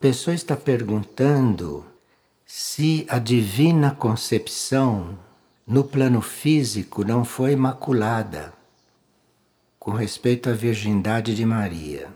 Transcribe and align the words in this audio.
Pessoa 0.00 0.32
está 0.32 0.56
perguntando 0.56 1.84
se 2.46 3.04
a 3.08 3.18
divina 3.18 3.90
concepção 3.90 5.18
no 5.66 5.82
plano 5.82 6.20
físico 6.20 7.04
não 7.04 7.24
foi 7.24 7.50
imaculada 7.50 8.52
com 9.76 9.90
respeito 9.90 10.48
à 10.48 10.52
virgindade 10.52 11.34
de 11.34 11.44
Maria. 11.44 12.06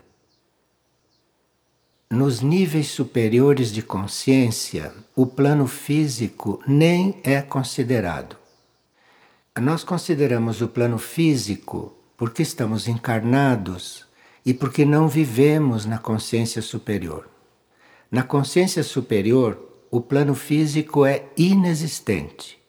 Nos 2.09 2.39
níveis 2.39 2.87
superiores 2.87 3.69
de 3.69 3.81
consciência, 3.81 4.93
o 5.13 5.25
plano 5.25 5.67
físico 5.67 6.63
nem 6.65 7.19
é 7.21 7.41
considerado. 7.41 8.37
Nós 9.59 9.83
consideramos 9.83 10.61
o 10.61 10.69
plano 10.69 10.97
físico 10.97 11.93
porque 12.15 12.43
estamos 12.43 12.87
encarnados 12.87 14.05
e 14.45 14.53
porque 14.53 14.85
não 14.85 15.09
vivemos 15.09 15.85
na 15.85 15.97
consciência 15.97 16.61
superior. 16.61 17.32
Na 18.13 18.21
consciência 18.21 18.83
superior, 18.83 19.57
o 19.89 19.99
plano 19.99 20.35
físico 20.35 21.03
é 21.03 21.25
inexistente. 21.35 22.59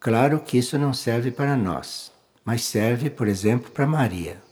Claro 0.00 0.40
que 0.40 0.58
isso 0.58 0.76
não 0.76 0.92
serve 0.92 1.30
para 1.30 1.56
nós, 1.56 2.10
mas 2.44 2.64
serve, 2.64 3.08
por 3.08 3.28
exemplo, 3.28 3.70
para 3.70 3.86
Maria. 3.86 4.42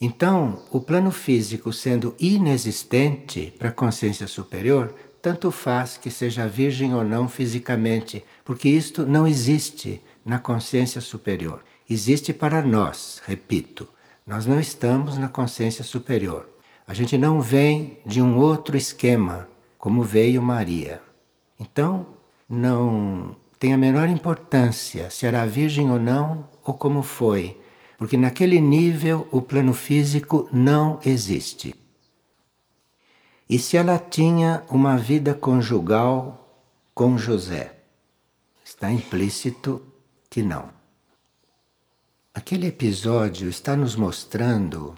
Então, 0.00 0.62
o 0.70 0.80
plano 0.80 1.10
físico 1.10 1.72
sendo 1.72 2.14
inexistente 2.16 3.52
para 3.58 3.70
a 3.70 3.72
consciência 3.72 4.28
superior, 4.28 4.94
tanto 5.20 5.50
faz 5.50 5.96
que 5.96 6.12
seja 6.12 6.46
virgem 6.46 6.94
ou 6.94 7.02
não 7.02 7.28
fisicamente, 7.28 8.24
porque 8.44 8.68
isto 8.68 9.04
não 9.04 9.26
existe 9.26 10.00
na 10.24 10.38
consciência 10.38 11.00
superior. 11.00 11.64
Existe 11.90 12.32
para 12.32 12.62
nós, 12.62 13.20
repito. 13.26 13.88
Nós 14.24 14.46
não 14.46 14.60
estamos 14.60 15.18
na 15.18 15.28
consciência 15.28 15.82
superior. 15.82 16.48
A 16.86 16.94
gente 16.94 17.18
não 17.18 17.40
vem 17.40 17.98
de 18.06 18.22
um 18.22 18.38
outro 18.38 18.76
esquema, 18.76 19.48
como 19.86 20.02
veio 20.02 20.42
Maria. 20.42 21.00
Então, 21.60 22.04
não 22.48 23.36
tem 23.56 23.72
a 23.72 23.78
menor 23.78 24.08
importância 24.08 25.10
se 25.10 25.24
era 25.24 25.46
virgem 25.46 25.88
ou 25.92 26.00
não, 26.00 26.48
ou 26.64 26.74
como 26.74 27.04
foi 27.04 27.56
porque 27.96 28.16
naquele 28.16 28.60
nível 28.60 29.28
o 29.30 29.40
plano 29.40 29.72
físico 29.72 30.48
não 30.52 30.98
existe. 31.04 31.72
E 33.48 33.60
se 33.60 33.76
ela 33.76 33.96
tinha 33.96 34.64
uma 34.68 34.96
vida 34.96 35.34
conjugal 35.34 36.66
com 36.92 37.16
José? 37.16 37.76
Está 38.64 38.90
implícito 38.90 39.80
que 40.28 40.42
não. 40.42 40.68
Aquele 42.34 42.66
episódio 42.66 43.48
está 43.48 43.76
nos 43.76 43.94
mostrando 43.94 44.96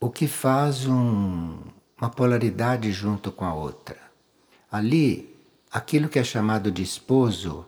o 0.00 0.08
que 0.08 0.26
faz 0.26 0.86
um, 0.86 1.58
uma 1.98 2.10
polaridade 2.10 2.90
junto 2.92 3.30
com 3.30 3.44
a 3.44 3.54
outra. 3.54 4.05
Ali, 4.76 5.34
aquilo 5.70 6.08
que 6.08 6.18
é 6.18 6.24
chamado 6.24 6.70
de 6.70 6.82
esposo 6.82 7.66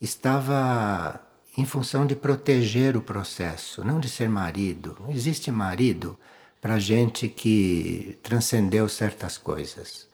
estava 0.00 1.18
em 1.56 1.64
função 1.64 2.06
de 2.06 2.14
proteger 2.14 2.98
o 2.98 3.00
processo, 3.00 3.82
não 3.82 3.98
de 3.98 4.10
ser 4.10 4.28
marido. 4.28 4.94
Não 5.00 5.10
existe 5.10 5.50
marido 5.50 6.18
para 6.60 6.78
gente 6.78 7.28
que 7.28 8.18
transcendeu 8.22 8.88
certas 8.88 9.38
coisas. 9.38 10.06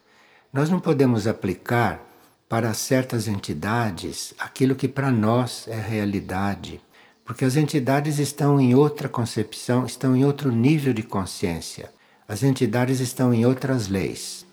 Nós 0.53 0.69
não 0.69 0.79
podemos 0.79 1.27
aplicar 1.27 2.01
para 2.47 2.73
certas 2.73 3.27
entidades 3.27 4.33
aquilo 4.39 4.73
que 4.73 4.87
para 4.87 5.11
nós 5.11 5.67
é 5.67 5.77
realidade, 5.77 6.79
porque 7.25 7.43
as 7.43 7.57
entidades 7.57 8.19
estão 8.19 8.57
em 8.57 8.73
outra 8.73 9.09
concepção, 9.09 9.85
estão 9.85 10.15
em 10.15 10.23
outro 10.23 10.49
nível 10.49 10.93
de 10.93 11.03
consciência. 11.03 11.91
As 12.25 12.41
entidades 12.41 13.01
estão 13.01 13.33
em 13.33 13.45
outras 13.45 13.89
leis. 13.89 14.45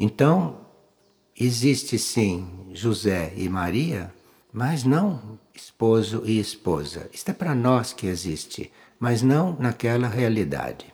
Então, 0.00 0.63
existe 1.38 1.98
sim 1.98 2.70
José 2.72 3.32
e 3.36 3.48
Maria, 3.48 4.12
mas 4.52 4.84
não 4.84 5.38
esposo 5.54 6.22
e 6.24 6.38
esposa. 6.38 7.08
Isto 7.12 7.30
é 7.30 7.34
para 7.34 7.54
nós 7.54 7.92
que 7.92 8.06
existe, 8.06 8.70
mas 8.98 9.22
não 9.22 9.56
naquela 9.58 10.08
realidade. 10.08 10.86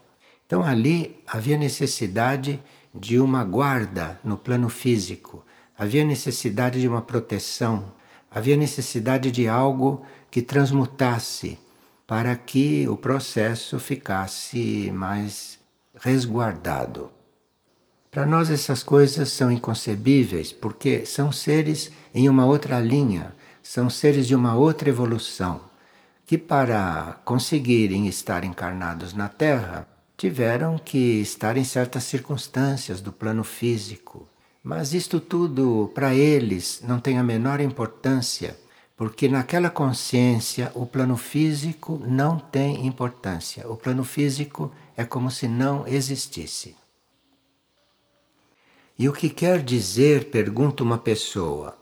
Então 0.47 0.63
ali 0.63 1.23
havia 1.27 1.57
necessidade 1.57 2.61
de 2.95 3.21
uma 3.21 3.45
guarda 3.45 4.19
no 4.25 4.37
plano 4.37 4.69
físico, 4.69 5.45
havia 5.79 6.05
necessidade 6.05 6.81
de 6.81 6.89
uma 6.89 7.03
proteção, 7.03 7.93
havia 8.31 8.57
necessidade 8.57 9.31
de 9.31 9.47
algo 9.47 10.05
que 10.31 10.43
transmutasse 10.43 11.59
para 12.07 12.35
que 12.35 12.89
o 12.89 12.97
processo 12.97 13.79
ficasse 13.79 14.91
mais 14.93 15.59
resguardado. 15.95 17.11
Para 18.11 18.27
nós 18.27 18.51
essas 18.51 18.83
coisas 18.83 19.31
são 19.31 19.53
inconcebíveis 19.53 20.53
porque 20.53 21.07
são 21.07 21.31
seres 21.31 21.93
em 22.13 22.29
uma 22.29 22.45
outra 22.45 22.81
linha, 22.81 23.33
são 23.63 23.89
seres 23.89 24.27
de 24.27 24.35
uma 24.35 24.57
outra 24.57 24.89
evolução, 24.89 25.61
que 26.27 26.37
para 26.37 27.21
conseguirem 27.25 28.09
estar 28.09 28.43
encarnados 28.43 29.15
na 29.15 29.29
Terra, 29.29 29.87
tiveram 30.17 30.77
que 30.77 31.21
estar 31.21 31.57
em 31.57 31.63
certas 31.63 32.03
circunstâncias 32.03 33.01
do 33.01 33.13
plano 33.13 33.45
físico. 33.45 34.29
Mas 34.61 34.93
isto 34.93 35.21
tudo, 35.21 35.93
para 35.95 36.13
eles, 36.13 36.83
não 36.83 36.99
tem 36.99 37.17
a 37.17 37.23
menor 37.23 37.61
importância, 37.61 38.59
porque 38.97 39.29
naquela 39.29 39.71
consciência 39.71 40.73
o 40.75 40.85
plano 40.85 41.17
físico 41.17 42.03
não 42.05 42.41
tem 42.41 42.89
importância. 42.89 43.71
O 43.71 43.77
plano 43.77 44.03
físico 44.03 44.73
é 44.97 45.05
como 45.05 45.31
se 45.31 45.47
não 45.47 45.87
existisse. 45.87 46.80
E 49.01 49.09
o 49.09 49.15
que 49.15 49.31
quer 49.31 49.63
dizer, 49.63 50.31
pergunta 50.31 50.83
uma 50.83 50.99
pessoa, 50.99 51.79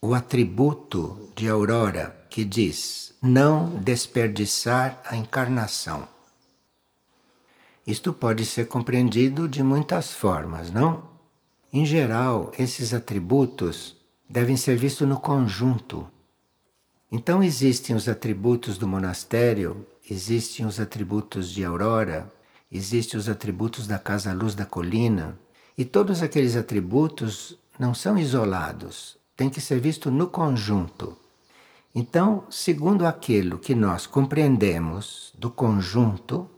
o 0.00 0.14
atributo 0.14 1.28
de 1.36 1.46
Aurora 1.46 2.26
que 2.30 2.42
diz 2.42 3.12
não 3.20 3.68
desperdiçar 3.82 4.98
a 5.04 5.14
encarnação. 5.14 6.08
Isto 7.86 8.14
pode 8.14 8.46
ser 8.46 8.66
compreendido 8.66 9.46
de 9.46 9.62
muitas 9.62 10.14
formas, 10.14 10.70
não? 10.70 11.02
Em 11.70 11.84
geral, 11.84 12.50
esses 12.58 12.94
atributos 12.94 13.94
devem 14.26 14.56
ser 14.56 14.78
vistos 14.78 15.06
no 15.06 15.20
conjunto. 15.20 16.08
Então 17.12 17.42
existem 17.42 17.94
os 17.94 18.08
atributos 18.08 18.78
do 18.78 18.88
monastério, 18.88 19.86
existem 20.10 20.64
os 20.64 20.80
atributos 20.80 21.50
de 21.50 21.62
Aurora, 21.62 22.32
existem 22.72 23.20
os 23.20 23.28
atributos 23.28 23.86
da 23.86 23.98
Casa 23.98 24.32
Luz 24.32 24.54
da 24.54 24.64
Colina, 24.64 25.38
e 25.76 25.84
todos 25.84 26.22
aqueles 26.22 26.56
atributos 26.56 27.58
não 27.78 27.94
são 27.94 28.16
isolados, 28.16 29.16
tem 29.36 29.50
que 29.50 29.60
ser 29.60 29.80
visto 29.80 30.10
no 30.10 30.28
conjunto. 30.28 31.16
Então, 31.94 32.44
segundo 32.50 33.06
aquilo 33.06 33.58
que 33.58 33.74
nós 33.74 34.06
compreendemos 34.06 35.32
do 35.38 35.50
conjunto 35.50 36.48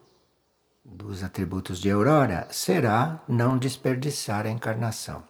dos 0.85 1.23
atributos 1.23 1.79
de 1.81 1.91
Aurora, 1.91 2.49
será 2.51 3.23
não 3.29 3.59
desperdiçar 3.59 4.47
a 4.47 4.51
encarnação. 4.51 5.23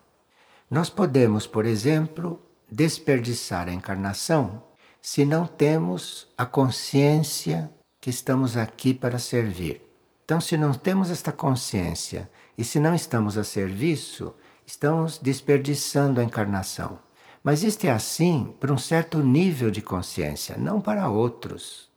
Nós 0.71 0.91
podemos, 0.91 1.47
por 1.47 1.65
exemplo, 1.65 2.41
desperdiçar 2.71 3.69
a 3.69 3.73
encarnação 3.73 4.63
se 5.01 5.25
não 5.25 5.47
temos 5.47 6.27
a 6.37 6.45
consciência 6.45 7.71
que 8.01 8.11
estamos 8.11 8.57
aqui 8.57 8.93
para 8.93 9.19
servir. 9.19 9.83
Então, 10.25 10.41
se 10.41 10.57
não 10.57 10.73
temos 10.75 11.11
esta 11.11 11.31
consciência 11.31 12.29
e 12.57 12.65
se 12.65 12.81
não 12.81 12.95
estamos 12.95 13.37
a 13.37 13.45
serviço, 13.45 14.35
estamos 14.67 15.19
desperdiçando 15.19 16.21
a 16.21 16.25
encarnação. 16.25 16.99
Mas 17.43 17.63
isto 17.63 17.85
é 17.85 17.91
assim 17.91 18.53
para 18.59 18.73
um 18.73 18.79
certo 18.79 19.19
nível 19.19 19.71
de 19.71 19.81
consciência, 19.81 20.57
não 20.59 20.81
para 20.81 21.09
outros. 21.09 21.89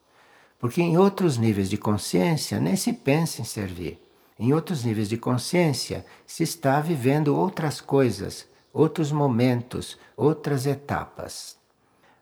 Porque 0.59 0.81
em 0.81 0.98
outros 0.98 1.38
níveis 1.38 1.69
de 1.69 1.78
consciência 1.78 2.59
nem 2.59 2.75
se 2.75 2.94
pensa 2.94 3.42
em 3.42 3.46
servir. 3.46 4.00
Em 4.38 4.54
outros 4.54 4.84
níveis 4.84 5.10
de 5.10 5.18
consciência 5.18 6.06
se 6.25 6.44
está 6.44 6.80
vivendo 6.80 7.36
outras 7.36 7.81
coisas, 7.81 8.48
outros 8.72 9.12
momentos, 9.12 9.98
outras 10.16 10.66
etapas. 10.66 11.57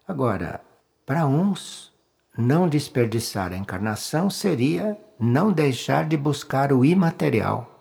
Agora, 0.07 0.62
para 1.06 1.27
uns, 1.27 1.91
não 2.38 2.69
desperdiçar 2.69 3.51
a 3.51 3.57
encarnação 3.57 4.29
seria 4.29 4.97
não 5.19 5.51
deixar 5.51 6.07
de 6.07 6.15
buscar 6.15 6.71
o 6.71 6.85
imaterial. 6.85 7.76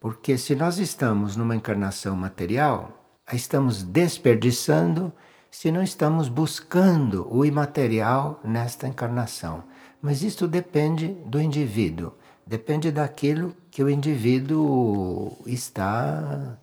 Porque 0.00 0.36
se 0.36 0.54
nós 0.54 0.78
estamos 0.78 1.36
numa 1.36 1.56
encarnação 1.56 2.16
material, 2.16 3.04
a 3.26 3.34
estamos 3.34 3.82
desperdiçando 3.82 5.12
se 5.50 5.72
não 5.72 5.82
estamos 5.82 6.28
buscando 6.28 7.26
o 7.34 7.44
imaterial 7.44 8.38
nesta 8.44 8.86
encarnação. 8.86 9.64
Mas 10.02 10.22
isto 10.22 10.46
depende 10.46 11.08
do 11.26 11.40
indivíduo, 11.40 12.12
depende 12.46 12.92
daquilo 12.92 13.56
que 13.70 13.82
o 13.82 13.88
indivíduo 13.88 15.36
está 15.46 16.58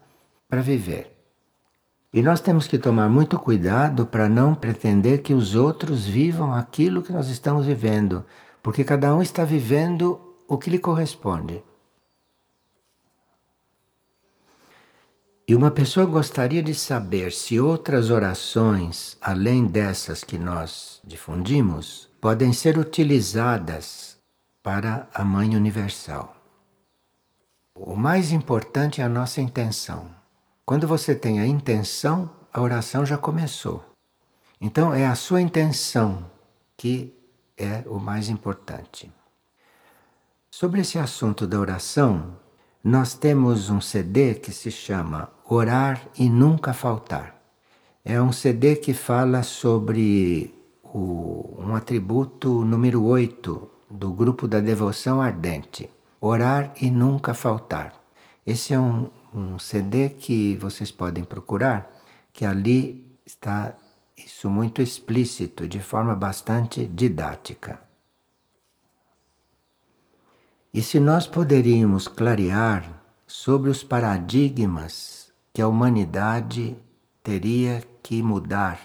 para 0.47 0.61
viver. 0.61 1.13
E 2.13 2.21
nós 2.21 2.39
temos 2.39 2.67
que 2.67 2.77
tomar 2.77 3.09
muito 3.09 3.39
cuidado 3.39 4.05
para 4.05 4.29
não 4.29 4.53
pretender 4.53 5.23
que 5.23 5.33
os 5.33 5.55
outros 5.55 6.05
vivam 6.05 6.53
aquilo 6.53 7.01
que 7.01 7.11
nós 7.11 7.27
estamos 7.27 7.65
vivendo, 7.65 8.23
porque 8.61 8.83
cada 8.83 9.13
um 9.15 9.21
está 9.21 9.43
vivendo 9.43 10.21
o 10.47 10.55
que 10.55 10.69
lhe 10.69 10.77
corresponde. 10.77 11.63
E 15.45 15.53
uma 15.53 15.69
pessoa 15.69 16.05
gostaria 16.05 16.63
de 16.63 16.73
saber 16.73 17.33
se 17.33 17.59
outras 17.59 18.09
orações, 18.09 19.17
além 19.19 19.65
dessas 19.65 20.23
que 20.23 20.37
nós 20.37 21.01
difundimos, 21.03 22.09
podem 22.21 22.53
ser 22.53 22.77
utilizadas 22.77 24.17
para 24.61 25.05
a 25.13 25.25
Mãe 25.25 25.53
Universal. 25.53 26.33
O 27.75 27.97
mais 27.97 28.31
importante 28.31 29.01
é 29.01 29.03
a 29.03 29.09
nossa 29.09 29.41
intenção. 29.41 30.07
Quando 30.65 30.87
você 30.87 31.13
tem 31.13 31.41
a 31.41 31.45
intenção, 31.45 32.29
a 32.53 32.61
oração 32.61 33.05
já 33.05 33.17
começou. 33.17 33.83
Então 34.61 34.93
é 34.93 35.05
a 35.05 35.15
sua 35.15 35.41
intenção 35.41 36.25
que 36.77 37.13
é 37.57 37.83
o 37.85 37.99
mais 37.99 38.29
importante. 38.29 39.11
Sobre 40.49 40.79
esse 40.79 40.97
assunto 40.97 41.45
da 41.45 41.59
oração, 41.59 42.37
nós 42.83 43.13
temos 43.13 43.69
um 43.69 43.79
CD 43.79 44.33
que 44.33 44.51
se 44.51 44.69
chama 44.69 45.29
Orar 45.45 46.05
e 46.19 46.29
Nunca 46.29 46.73
Faltar. 46.73 47.41
É 48.03 48.21
um 48.21 48.33
CD 48.33 48.75
que 48.75 48.93
fala 48.93 49.41
sobre 49.41 50.53
o, 50.83 51.55
um 51.59 51.75
atributo 51.75 52.65
número 52.65 53.01
8 53.01 53.69
do 53.89 54.11
grupo 54.11 54.49
da 54.49 54.59
devoção 54.59 55.21
ardente: 55.21 55.89
Orar 56.19 56.73
e 56.81 56.91
Nunca 56.91 57.33
Faltar. 57.33 57.93
Esse 58.45 58.73
é 58.73 58.79
um, 58.79 59.09
um 59.33 59.57
CD 59.57 60.09
que 60.09 60.57
vocês 60.57 60.91
podem 60.91 61.23
procurar, 61.23 61.89
que 62.33 62.43
ali 62.43 63.17
está 63.25 63.77
isso 64.17 64.49
muito 64.49 64.81
explícito, 64.81 65.69
de 65.69 65.79
forma 65.79 66.13
bastante 66.13 66.85
didática. 66.85 67.79
E 70.73 70.81
se 70.81 70.99
nós 70.99 71.27
poderíamos 71.27 72.07
clarear 72.07 72.99
sobre 73.27 73.69
os 73.69 73.83
paradigmas 73.83 75.31
que 75.53 75.61
a 75.61 75.67
humanidade 75.67 76.75
teria 77.21 77.83
que 78.01 78.23
mudar 78.23 78.79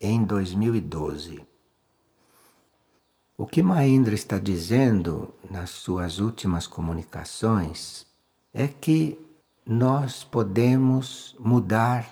em 0.00 0.24
2012. 0.24 1.40
O 3.38 3.46
que 3.46 3.62
Maindra 3.62 4.12
está 4.12 4.40
dizendo 4.40 5.32
nas 5.48 5.70
suas 5.70 6.18
últimas 6.18 6.66
comunicações 6.66 8.04
é 8.52 8.66
que 8.66 9.16
nós 9.64 10.24
podemos 10.24 11.36
mudar 11.38 12.08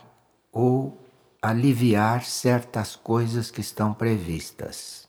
ou 0.52 0.96
aliviar 1.40 2.24
certas 2.24 2.94
coisas 2.94 3.50
que 3.50 3.60
estão 3.60 3.92
previstas. 3.92 5.08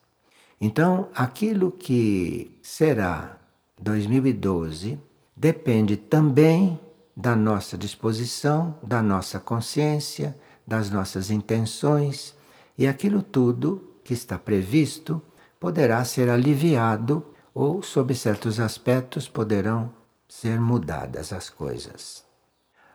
Então, 0.60 1.10
aquilo 1.14 1.72
que 1.72 2.58
será 2.64 3.43
2012 3.84 4.98
depende 5.36 5.98
também 5.98 6.80
da 7.16 7.36
nossa 7.36 7.78
disposição, 7.78 8.80
da 8.82 9.04
nossa 9.04 9.40
consciência, 9.40 10.36
das 10.66 10.90
nossas 10.90 11.30
intenções, 11.30 12.34
e 12.78 12.88
aquilo 12.88 13.22
tudo 13.22 13.98
que 14.04 14.14
está 14.14 14.40
previsto 14.40 15.22
poderá 15.60 16.04
ser 16.06 16.30
aliviado 16.30 17.26
ou, 17.54 17.84
sob 17.84 18.16
certos 18.16 18.60
aspectos, 18.60 19.28
poderão 19.28 19.94
ser 20.28 20.60
mudadas 20.60 21.32
as 21.32 21.50
coisas. 21.50 22.24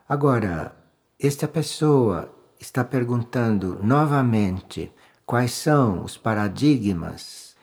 Agora, 0.08 0.74
esta 1.20 1.46
pessoa 1.46 2.34
está 2.58 2.82
perguntando 2.82 3.78
novamente 3.82 4.90
quais 5.24 5.52
são 5.52 6.02
os 6.02 6.16
paradigmas. 6.16 7.54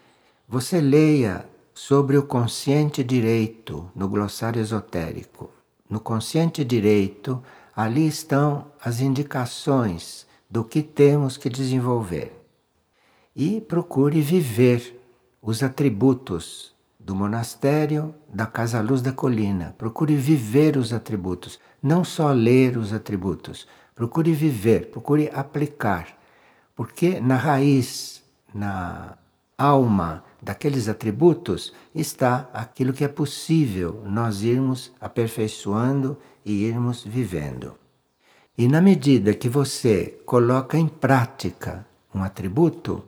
Você 0.48 0.80
leia 0.80 1.46
sobre 1.76 2.18
o 2.18 2.24
consciente 2.24 3.04
direito 3.04 3.92
no 3.94 4.08
glossário 4.08 4.62
esotérico. 4.62 5.52
No 5.90 6.00
consciente 6.00 6.64
direito, 6.64 7.44
ali 7.76 8.08
estão 8.08 8.72
as 8.82 9.02
indicações 9.02 10.26
do 10.50 10.64
que 10.64 10.82
temos 10.82 11.36
que 11.36 11.50
desenvolver. 11.50 12.32
E 13.36 13.60
procure 13.60 14.22
viver 14.22 14.98
os 15.42 15.62
atributos 15.62 16.74
do 16.98 17.14
monastério 17.14 18.16
da 18.34 18.46
Casa 18.46 18.80
Luz 18.80 19.02
da 19.02 19.12
Colina. 19.12 19.76
Procure 19.78 20.16
viver 20.16 20.78
os 20.78 20.94
atributos, 20.94 21.60
não 21.84 22.06
só 22.06 22.32
ler 22.32 22.78
os 22.78 22.94
atributos. 22.94 23.68
Procure 23.94 24.32
viver, 24.32 24.90
procure 24.90 25.30
aplicar. 25.34 26.18
Porque 26.74 27.20
na 27.20 27.36
raiz, 27.36 28.24
na 28.54 29.18
alma 29.58 30.24
daqueles 30.46 30.88
atributos 30.88 31.74
está 31.94 32.48
aquilo 32.54 32.94
que 32.94 33.04
é 33.04 33.08
possível 33.08 34.04
nós 34.06 34.44
irmos 34.44 34.92
aperfeiçoando 35.02 36.16
e 36.46 36.64
irmos 36.66 37.04
vivendo. 37.04 37.74
E 38.56 38.68
na 38.68 38.80
medida 38.80 39.34
que 39.34 39.50
você 39.50 40.20
coloca 40.24 40.78
em 40.78 40.88
prática 40.88 41.84
um 42.14 42.22
atributo, 42.24 43.04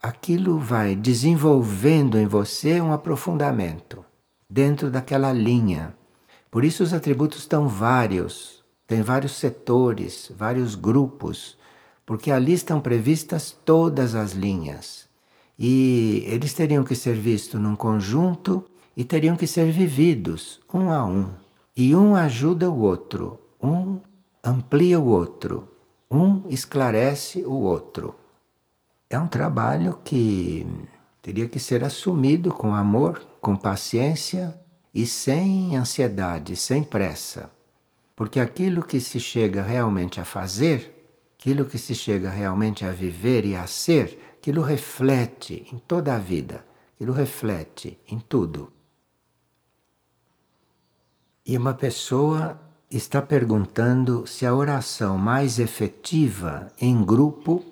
aquilo 0.00 0.60
vai 0.60 0.94
desenvolvendo 0.94 2.16
em 2.16 2.28
você 2.28 2.80
um 2.80 2.92
aprofundamento 2.92 4.04
dentro 4.48 4.88
daquela 4.88 5.32
linha. 5.32 5.96
Por 6.48 6.64
isso 6.64 6.84
os 6.84 6.94
atributos 6.94 7.40
estão 7.40 7.66
vários, 7.68 8.62
tem 8.86 9.02
vários 9.02 9.32
setores, 9.32 10.30
vários 10.34 10.76
grupos, 10.76 11.58
porque 12.06 12.30
ali 12.30 12.52
estão 12.52 12.80
previstas 12.80 13.50
todas 13.50 14.14
as 14.14 14.32
linhas. 14.32 15.07
E 15.58 16.22
eles 16.26 16.54
teriam 16.54 16.84
que 16.84 16.94
ser 16.94 17.14
vistos 17.14 17.60
num 17.60 17.74
conjunto 17.74 18.64
e 18.96 19.04
teriam 19.04 19.36
que 19.36 19.46
ser 19.46 19.72
vividos 19.72 20.60
um 20.72 20.90
a 20.90 21.04
um. 21.04 21.30
E 21.76 21.94
um 21.94 22.14
ajuda 22.14 22.70
o 22.70 22.80
outro, 22.80 23.40
um 23.60 23.98
amplia 24.44 25.00
o 25.00 25.06
outro, 25.06 25.68
um 26.10 26.42
esclarece 26.48 27.44
o 27.44 27.54
outro. 27.54 28.14
É 29.10 29.18
um 29.18 29.26
trabalho 29.26 29.98
que 30.04 30.66
teria 31.22 31.48
que 31.48 31.58
ser 31.58 31.82
assumido 31.82 32.52
com 32.52 32.74
amor, 32.74 33.20
com 33.40 33.56
paciência 33.56 34.58
e 34.94 35.06
sem 35.06 35.76
ansiedade, 35.76 36.56
sem 36.56 36.82
pressa. 36.82 37.50
Porque 38.14 38.40
aquilo 38.40 38.82
que 38.82 39.00
se 39.00 39.20
chega 39.20 39.62
realmente 39.62 40.20
a 40.20 40.24
fazer, 40.24 40.92
aquilo 41.38 41.64
que 41.64 41.78
se 41.78 41.94
chega 41.94 42.30
realmente 42.30 42.84
a 42.84 42.90
viver 42.90 43.44
e 43.44 43.54
a 43.54 43.66
ser, 43.66 44.18
aquilo 44.38 44.62
reflete 44.62 45.66
em 45.72 45.78
toda 45.78 46.14
a 46.14 46.18
vida, 46.18 46.64
aquilo 46.94 47.12
reflete 47.12 47.98
em 48.08 48.18
tudo. 48.20 48.72
E 51.44 51.56
uma 51.56 51.74
pessoa 51.74 52.60
está 52.90 53.20
perguntando 53.20 54.26
se 54.26 54.46
a 54.46 54.54
oração 54.54 55.18
mais 55.18 55.58
efetiva 55.58 56.68
em 56.80 57.04
grupo 57.04 57.64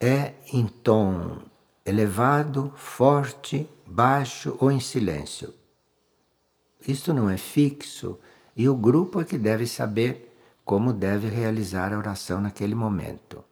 é 0.00 0.34
em 0.52 0.66
tom 0.66 1.38
elevado, 1.84 2.72
forte, 2.76 3.68
baixo 3.86 4.56
ou 4.60 4.70
em 4.70 4.80
silêncio. 4.80 5.52
Isto 6.86 7.12
não 7.12 7.28
é 7.28 7.36
fixo 7.36 8.18
e 8.56 8.68
o 8.68 8.76
grupo 8.76 9.20
é 9.20 9.24
que 9.24 9.36
deve 9.36 9.66
saber 9.66 10.34
como 10.64 10.92
deve 10.92 11.28
realizar 11.28 11.92
a 11.92 11.98
oração 11.98 12.40
naquele 12.40 12.74
momento. 12.74 13.44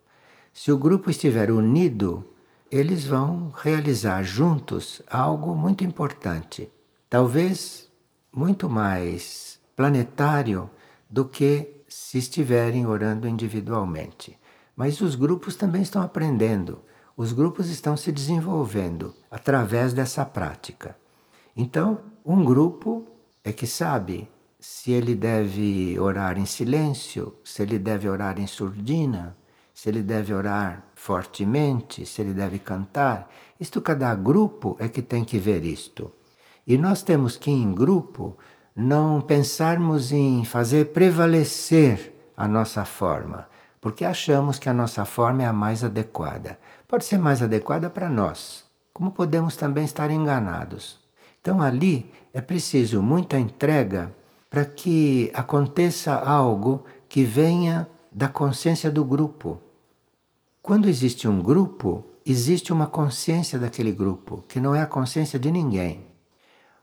Se 0.52 0.70
o 0.70 0.76
grupo 0.76 1.10
estiver 1.10 1.50
unido, 1.50 2.24
eles 2.70 3.06
vão 3.06 3.50
realizar 3.56 4.22
juntos 4.22 5.00
algo 5.10 5.54
muito 5.54 5.82
importante, 5.82 6.70
talvez 7.08 7.90
muito 8.30 8.68
mais 8.68 9.58
planetário 9.74 10.70
do 11.08 11.24
que 11.24 11.82
se 11.88 12.18
estiverem 12.18 12.86
orando 12.86 13.26
individualmente. 13.26 14.38
Mas 14.76 15.00
os 15.00 15.14
grupos 15.14 15.56
também 15.56 15.82
estão 15.82 16.02
aprendendo, 16.02 16.80
os 17.16 17.32
grupos 17.32 17.68
estão 17.68 17.96
se 17.96 18.12
desenvolvendo 18.12 19.14
através 19.30 19.94
dessa 19.94 20.24
prática. 20.24 20.96
Então, 21.56 22.00
um 22.24 22.44
grupo 22.44 23.06
é 23.42 23.52
que 23.52 23.66
sabe 23.66 24.28
se 24.60 24.92
ele 24.92 25.14
deve 25.14 25.98
orar 25.98 26.38
em 26.38 26.46
silêncio, 26.46 27.34
se 27.42 27.62
ele 27.62 27.78
deve 27.78 28.08
orar 28.08 28.38
em 28.38 28.46
surdina, 28.46 29.36
se 29.82 29.88
ele 29.88 30.00
deve 30.00 30.32
orar 30.32 30.84
fortemente, 30.94 32.06
se 32.06 32.22
ele 32.22 32.32
deve 32.32 32.60
cantar. 32.60 33.28
Isto 33.58 33.80
cada 33.80 34.14
grupo 34.14 34.76
é 34.78 34.88
que 34.88 35.02
tem 35.02 35.24
que 35.24 35.40
ver 35.40 35.64
isto. 35.64 36.12
E 36.64 36.78
nós 36.78 37.02
temos 37.02 37.36
que, 37.36 37.50
em 37.50 37.74
grupo, 37.74 38.38
não 38.76 39.20
pensarmos 39.20 40.12
em 40.12 40.44
fazer 40.44 40.92
prevalecer 40.92 42.14
a 42.36 42.46
nossa 42.46 42.84
forma, 42.84 43.48
porque 43.80 44.04
achamos 44.04 44.56
que 44.56 44.68
a 44.68 44.72
nossa 44.72 45.04
forma 45.04 45.42
é 45.42 45.46
a 45.46 45.52
mais 45.52 45.82
adequada. 45.82 46.60
Pode 46.86 47.04
ser 47.04 47.18
mais 47.18 47.42
adequada 47.42 47.90
para 47.90 48.08
nós, 48.08 48.64
como 48.92 49.10
podemos 49.10 49.56
também 49.56 49.84
estar 49.84 50.12
enganados. 50.12 51.00
Então, 51.40 51.60
ali 51.60 52.08
é 52.32 52.40
preciso 52.40 53.02
muita 53.02 53.36
entrega 53.36 54.14
para 54.48 54.64
que 54.64 55.28
aconteça 55.34 56.14
algo 56.14 56.84
que 57.08 57.24
venha 57.24 57.88
da 58.12 58.28
consciência 58.28 58.88
do 58.88 59.04
grupo. 59.04 59.60
Quando 60.62 60.88
existe 60.88 61.26
um 61.26 61.42
grupo, 61.42 62.04
existe 62.24 62.72
uma 62.72 62.86
consciência 62.86 63.58
daquele 63.58 63.90
grupo, 63.90 64.44
que 64.46 64.60
não 64.60 64.76
é 64.76 64.80
a 64.80 64.86
consciência 64.86 65.36
de 65.36 65.50
ninguém. 65.50 66.06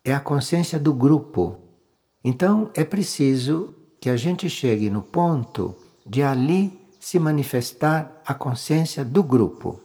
É 0.03 0.13
a 0.13 0.19
consciência 0.19 0.77
do 0.77 0.93
grupo. 0.93 1.57
Então 2.21 2.69
é 2.73 2.83
preciso 2.83 3.73
que 4.01 4.09
a 4.09 4.17
gente 4.17 4.49
chegue 4.49 4.89
no 4.89 5.01
ponto 5.01 5.73
de 6.05 6.21
ali 6.21 6.77
se 6.99 7.17
manifestar 7.19 8.21
a 8.25 8.33
consciência 8.33 9.05
do 9.05 9.23
grupo. 9.23 9.79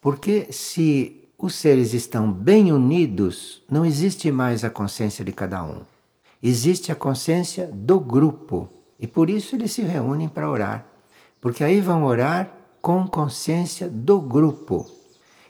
Porque 0.00 0.52
se 0.52 1.28
os 1.36 1.56
seres 1.56 1.94
estão 1.94 2.30
bem 2.30 2.70
unidos, 2.70 3.60
não 3.68 3.84
existe 3.84 4.30
mais 4.30 4.62
a 4.62 4.70
consciência 4.70 5.24
de 5.24 5.32
cada 5.32 5.64
um. 5.64 5.80
Existe 6.40 6.92
a 6.92 6.94
consciência 6.94 7.68
do 7.72 7.98
grupo. 7.98 8.68
E 9.00 9.06
por 9.08 9.28
isso 9.28 9.56
eles 9.56 9.72
se 9.72 9.82
reúnem 9.82 10.28
para 10.28 10.48
orar. 10.48 10.86
Porque 11.40 11.64
aí 11.64 11.80
vão 11.80 12.04
orar 12.04 12.55
com 12.86 13.04
consciência 13.04 13.88
do 13.88 14.20
grupo. 14.20 14.88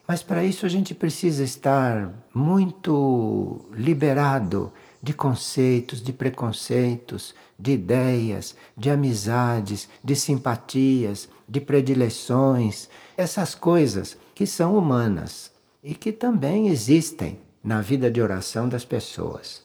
Mas 0.09 0.23
para 0.23 0.43
isso 0.43 0.65
a 0.65 0.71
gente 0.71 0.95
precisa 0.95 1.45
estar 1.45 2.11
muito 2.33 3.67
liberado 3.75 4.73
de 5.03 5.13
conceitos, 5.13 6.03
de 6.03 6.15
preconceitos, 6.15 7.35
de 7.59 7.73
ideias, 7.73 8.57
de 8.75 8.89
amizades, 8.89 9.87
de 10.03 10.17
simpatias, 10.17 11.29
de 11.47 11.61
predileções, 11.61 12.89
essas 13.19 13.55
coisas 13.55 14.17
que 14.35 14.47
são 14.47 14.75
humanas 14.75 15.53
e 15.85 15.95
que 15.95 16.13
também 16.13 16.69
existem 16.69 17.39
na 17.63 17.83
vida 17.83 18.11
de 18.11 18.23
oração 18.23 18.67
das 18.67 18.87
pessoas. 18.87 19.63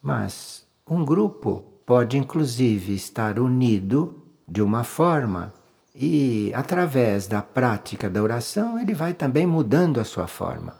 Mas 0.00 0.64
um 0.88 1.04
grupo 1.04 1.64
pode 1.84 2.16
inclusive 2.16 2.94
estar 2.94 3.38
unido 3.38 4.22
de 4.48 4.62
uma 4.62 4.84
forma 4.84 5.59
e 5.94 6.52
através 6.54 7.26
da 7.26 7.42
prática 7.42 8.08
da 8.08 8.22
oração 8.22 8.78
ele 8.78 8.94
vai 8.94 9.12
também 9.12 9.46
mudando 9.46 10.00
a 10.00 10.04
sua 10.04 10.26
forma. 10.26 10.74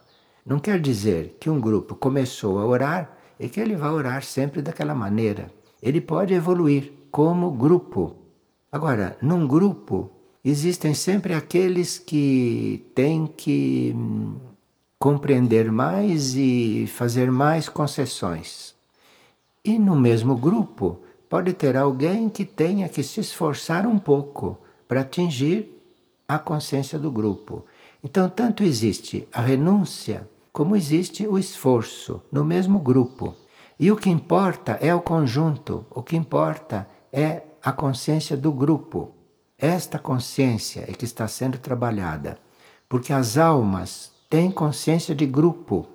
Não 0.44 0.58
quer 0.58 0.80
dizer 0.80 1.36
que 1.40 1.50
um 1.50 1.60
grupo 1.60 1.94
começou 1.94 2.58
a 2.58 2.66
orar 2.66 3.16
e 3.38 3.48
que 3.48 3.60
ele 3.60 3.76
vai 3.76 3.90
orar 3.90 4.22
sempre 4.22 4.62
daquela 4.62 4.94
maneira. 4.94 5.50
Ele 5.82 6.00
pode 6.00 6.34
evoluir 6.34 6.92
como 7.10 7.50
grupo. 7.50 8.16
Agora, 8.70 9.16
num 9.20 9.46
grupo 9.46 10.10
existem 10.44 10.94
sempre 10.94 11.34
aqueles 11.34 11.98
que 11.98 12.86
têm 12.94 13.26
que 13.26 13.92
hum, 13.94 14.36
compreender 14.98 15.70
mais 15.70 16.34
e 16.34 16.86
fazer 16.86 17.30
mais 17.30 17.68
concessões. 17.68 18.74
E 19.64 19.78
no 19.78 19.96
mesmo 19.96 20.36
grupo 20.36 21.00
pode 21.28 21.52
ter 21.52 21.76
alguém 21.76 22.28
que 22.28 22.44
tenha 22.44 22.88
que 22.88 23.02
se 23.02 23.20
esforçar 23.20 23.86
um 23.86 23.98
pouco 23.98 24.58
para 24.90 25.02
atingir 25.02 25.80
a 26.26 26.36
consciência 26.36 26.98
do 26.98 27.12
grupo. 27.12 27.64
Então, 28.02 28.28
tanto 28.28 28.64
existe 28.64 29.28
a 29.32 29.40
renúncia 29.40 30.28
como 30.52 30.74
existe 30.74 31.28
o 31.28 31.38
esforço 31.38 32.20
no 32.32 32.44
mesmo 32.44 32.80
grupo. 32.80 33.36
E 33.78 33.92
o 33.92 33.96
que 33.96 34.10
importa 34.10 34.72
é 34.80 34.92
o 34.92 35.00
conjunto, 35.00 35.86
o 35.90 36.02
que 36.02 36.16
importa 36.16 36.88
é 37.12 37.44
a 37.62 37.70
consciência 37.70 38.36
do 38.36 38.50
grupo. 38.50 39.14
Esta 39.56 39.96
consciência 39.96 40.84
é 40.88 40.92
que 40.92 41.04
está 41.04 41.28
sendo 41.28 41.56
trabalhada, 41.56 42.36
porque 42.88 43.12
as 43.12 43.38
almas 43.38 44.10
tem 44.28 44.50
consciência 44.50 45.14
de 45.14 45.24
grupo. 45.24 45.86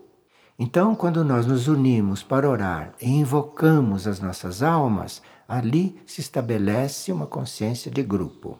Então, 0.57 0.95
quando 0.95 1.21
nós 1.21 1.45
nos 1.45 1.67
unimos 1.67 2.23
para 2.23 2.49
orar 2.49 2.93
e 3.01 3.09
invocamos 3.09 4.07
as 4.07 4.21
nossas 4.21 4.63
almas, 4.63 5.21
ali 5.45 6.01
se 6.05 6.21
estabelece 6.21 7.11
uma 7.11 7.27
consciência 7.27 7.91
de 7.91 8.01
grupo, 8.01 8.57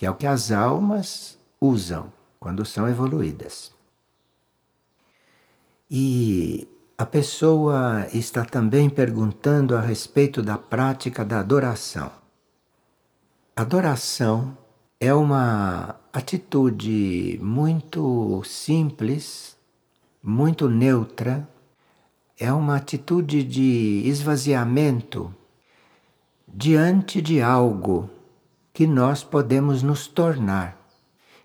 que 0.00 0.06
é 0.06 0.10
o 0.10 0.14
que 0.14 0.26
as 0.26 0.50
almas 0.50 1.38
usam 1.60 2.10
quando 2.38 2.64
são 2.64 2.88
evoluídas. 2.88 3.70
E 5.90 6.66
a 6.96 7.04
pessoa 7.04 8.06
está 8.10 8.42
também 8.42 8.88
perguntando 8.88 9.76
a 9.76 9.80
respeito 9.82 10.42
da 10.42 10.56
prática 10.56 11.22
da 11.22 11.40
adoração. 11.40 12.10
Adoração 13.54 14.56
é 14.98 15.12
uma 15.12 15.96
atitude 16.14 17.38
muito 17.42 18.42
simples, 18.44 19.54
muito 20.22 20.66
neutra, 20.66 21.46
é 22.38 22.50
uma 22.50 22.76
atitude 22.76 23.42
de 23.42 24.00
esvaziamento 24.06 25.30
diante 26.48 27.20
de 27.20 27.42
algo 27.42 28.08
que 28.72 28.86
nós 28.86 29.22
podemos 29.22 29.82
nos 29.82 30.06
tornar. 30.06 30.78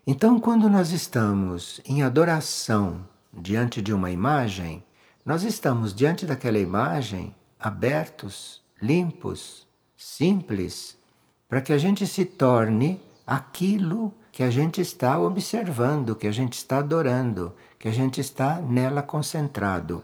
Então, 0.06 0.40
quando 0.40 0.70
nós 0.70 0.92
estamos 0.92 1.82
em 1.86 2.04
adoração 2.04 3.08
diante 3.34 3.82
de 3.82 3.94
uma 3.94 4.12
imagem, 4.12 4.84
nós 5.26 5.44
estamos 5.44 5.94
diante 5.94 6.26
daquela 6.26 6.60
imagem 6.60 7.34
abertos, 7.60 8.62
limpos, 8.80 9.68
simples, 9.98 10.98
para 11.50 11.62
que 11.62 11.74
a 11.74 11.78
gente 11.78 12.06
se 12.06 12.26
torne 12.26 13.02
aquilo 13.26 14.14
que 14.32 14.44
a 14.44 14.52
gente 14.52 14.82
está 14.82 15.18
observando, 15.20 16.16
que 16.16 16.28
a 16.28 16.32
gente 16.32 16.54
está 16.54 16.78
adorando, 16.78 17.56
que 17.80 17.88
a 17.88 17.92
gente 17.92 18.22
está 18.22 18.60
nela 18.62 19.02
concentrado. 19.02 20.04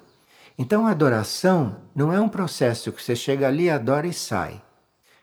Então 0.58 0.88
a 0.88 0.92
adoração 0.92 1.78
não 1.94 2.12
é 2.12 2.20
um 2.20 2.30
processo 2.30 2.92
que 2.92 3.04
você 3.04 3.16
chega 3.16 3.48
ali, 3.48 3.70
adora 3.70 4.08
e 4.08 4.14
sai. 4.14 4.62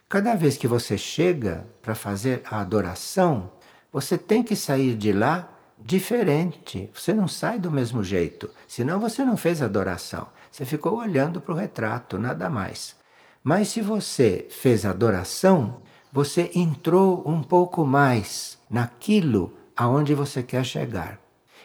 Cada 0.09 0.35
vez 0.35 0.57
que 0.57 0.67
você 0.67 0.97
chega 0.97 1.67
para 1.83 1.95
fazer 1.95 2.41
a 2.51 2.61
adoração, 2.61 3.53
você 3.93 4.17
tem 4.17 4.43
que 4.43 4.57
sair 4.57 4.97
de 4.97 5.13
lá 5.13 5.51
diferente. 5.79 6.91
Você 6.95 7.13
não 7.13 7.29
sai 7.29 7.59
do 7.59 7.71
mesmo 7.71 8.03
jeito. 8.03 8.49
Senão 8.67 8.99
você 8.99 9.23
não 9.23 9.37
fez 9.37 9.61
adoração. 9.61 10.27
Você 10.51 10.65
ficou 10.65 10.97
olhando 10.97 11.43
para 11.43 11.53
o 11.53 11.57
retrato, 11.57 12.19
nada 12.19 12.49
mais. 12.49 12.97
Mas 13.45 13.69
se 13.69 13.83
você 13.83 14.47
fez 14.49 14.87
adoração, 14.87 15.83
você 16.11 16.51
entrou 16.55 17.23
um 17.29 17.43
pouco 17.43 17.85
mais 17.85 18.57
naquilo 18.71 19.53
aonde 19.77 20.15
você 20.15 20.43
quer 20.43 20.65
chegar. 20.65 21.21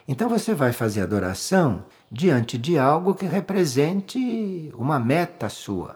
Então 0.06 0.28
você 0.28 0.54
vai 0.54 0.74
fazer 0.74 1.00
adoração 1.00 1.86
diante 2.12 2.58
de 2.58 2.78
algo 2.78 3.16
que 3.16 3.26
represente 3.26 4.70
uma 4.76 5.00
meta 5.00 5.48
sua. 5.48 5.96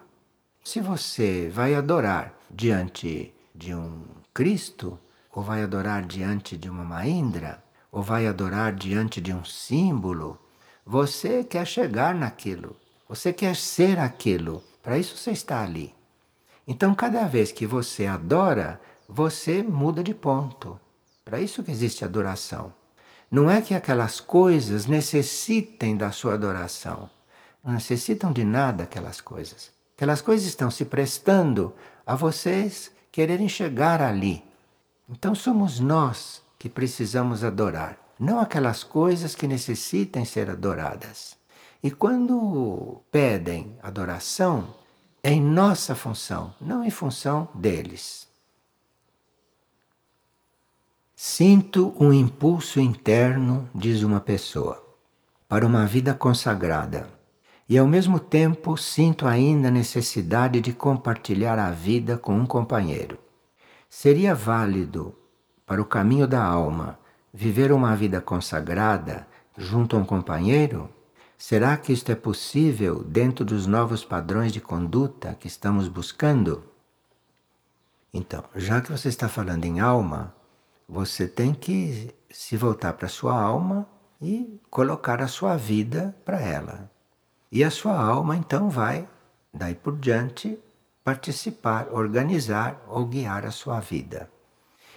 Se 0.64 0.80
você 0.80 1.50
vai 1.54 1.76
adorar 1.76 2.37
diante 2.58 3.32
de 3.54 3.76
um 3.76 4.02
Cristo, 4.34 4.98
ou 5.32 5.44
vai 5.44 5.62
adorar 5.62 6.04
diante 6.04 6.58
de 6.58 6.68
uma 6.68 6.84
Maindra, 6.84 7.64
ou 7.92 8.02
vai 8.02 8.26
adorar 8.26 8.74
diante 8.74 9.22
de 9.22 9.32
um 9.32 9.46
símbolo, 9.46 10.40
você 10.84 11.44
quer 11.44 11.68
chegar 11.68 12.16
naquilo, 12.16 12.76
você 13.08 13.32
quer 13.32 13.56
ser 13.56 14.00
aquilo. 14.00 14.64
Para 14.82 14.98
isso 14.98 15.16
você 15.16 15.32
está 15.32 15.62
ali. 15.62 15.94
Então, 16.68 16.96
cada 16.96 17.28
vez 17.28 17.52
que 17.52 17.68
você 17.68 18.08
adora, 18.08 18.82
você 19.08 19.62
muda 19.62 20.04
de 20.04 20.16
ponto. 20.16 20.80
Para 21.24 21.40
isso 21.40 21.62
que 21.62 21.70
existe 21.70 22.04
adoração. 22.04 22.74
Não 23.30 23.52
é 23.52 23.62
que 23.62 23.76
aquelas 23.76 24.20
coisas 24.20 24.88
necessitem 24.88 25.96
da 25.96 26.12
sua 26.12 26.34
adoração. 26.34 27.08
Não 27.64 27.74
necessitam 27.74 28.32
de 28.32 28.44
nada 28.44 28.86
aquelas 28.86 29.22
coisas. 29.22 29.70
Aquelas 29.96 30.22
coisas 30.22 30.48
estão 30.48 30.72
se 30.72 30.86
prestando 30.86 31.74
a 32.08 32.16
vocês 32.16 32.90
quererem 33.12 33.50
chegar 33.50 34.02
ali. 34.02 34.42
Então 35.10 35.36
somos 35.36 35.82
nós 35.82 36.42
que 36.58 36.70
precisamos 36.70 37.44
adorar, 37.44 38.00
não 38.18 38.40
aquelas 38.40 38.82
coisas 38.82 39.36
que 39.36 39.46
necessitem 39.46 40.24
ser 40.24 40.50
adoradas. 40.50 41.36
E 41.84 41.92
quando 41.92 43.02
pedem 43.12 43.78
adoração, 43.84 44.74
é 45.22 45.32
em 45.32 45.42
nossa 45.42 45.94
função, 45.94 46.56
não 46.62 46.84
em 46.84 46.90
função 46.90 47.50
deles. 47.54 48.26
Sinto 51.14 51.94
um 52.00 52.14
impulso 52.14 52.80
interno, 52.80 53.70
diz 53.76 54.02
uma 54.02 54.22
pessoa, 54.22 54.82
para 55.48 55.66
uma 55.66 55.86
vida 55.86 56.14
consagrada. 56.14 57.17
E 57.70 57.78
ao 57.78 57.86
mesmo 57.86 58.20
tempo 58.20 58.78
sinto 58.78 59.28
ainda 59.28 59.68
a 59.68 59.72
necessidade 59.72 60.62
de 60.62 60.72
compartilhar 60.72 61.60
a 61.60 61.70
vida 61.70 62.18
com 62.18 62.34
um 62.34 62.46
companheiro. 62.46 63.18
Seria 63.90 64.34
válido 64.34 65.14
para 65.66 65.82
o 65.82 65.86
caminho 65.86 66.28
da 66.28 66.42
alma 66.42 66.98
viver 67.34 67.74
uma 67.74 67.96
vida 67.96 68.22
consagrada 68.22 69.28
junto 69.58 69.98
a 69.98 70.00
um 70.00 70.06
companheiro? 70.06 70.90
Será 71.38 71.76
que 71.76 71.92
isto 71.92 72.12
é 72.12 72.16
possível 72.16 73.04
dentro 73.04 73.44
dos 73.44 73.68
novos 73.68 74.04
padrões 74.04 74.54
de 74.54 74.62
conduta 74.62 75.36
que 75.36 75.48
estamos 75.48 75.88
buscando? 75.90 76.64
Então, 78.14 78.44
já 78.56 78.82
que 78.82 78.92
você 78.92 79.10
está 79.10 79.28
falando 79.28 79.66
em 79.66 79.80
alma, 79.80 80.34
você 80.88 81.28
tem 81.28 81.54
que 81.54 82.16
se 82.32 82.56
voltar 82.56 82.94
para 82.94 83.08
a 83.08 83.10
sua 83.10 83.40
alma 83.40 83.88
e 84.22 84.60
colocar 84.70 85.22
a 85.22 85.28
sua 85.28 85.58
vida 85.58 86.16
para 86.26 86.40
ela. 86.40 86.90
E 87.52 87.64
a 87.64 87.72
sua 87.72 88.00
alma 88.00 88.36
então 88.36 88.70
vai, 88.70 89.08
daí 89.54 89.74
por 89.74 89.98
diante, 89.98 90.60
participar, 91.04 91.88
organizar 91.92 92.84
ou 92.88 93.06
guiar 93.06 93.46
a 93.46 93.52
sua 93.52 93.80
vida. 93.80 94.30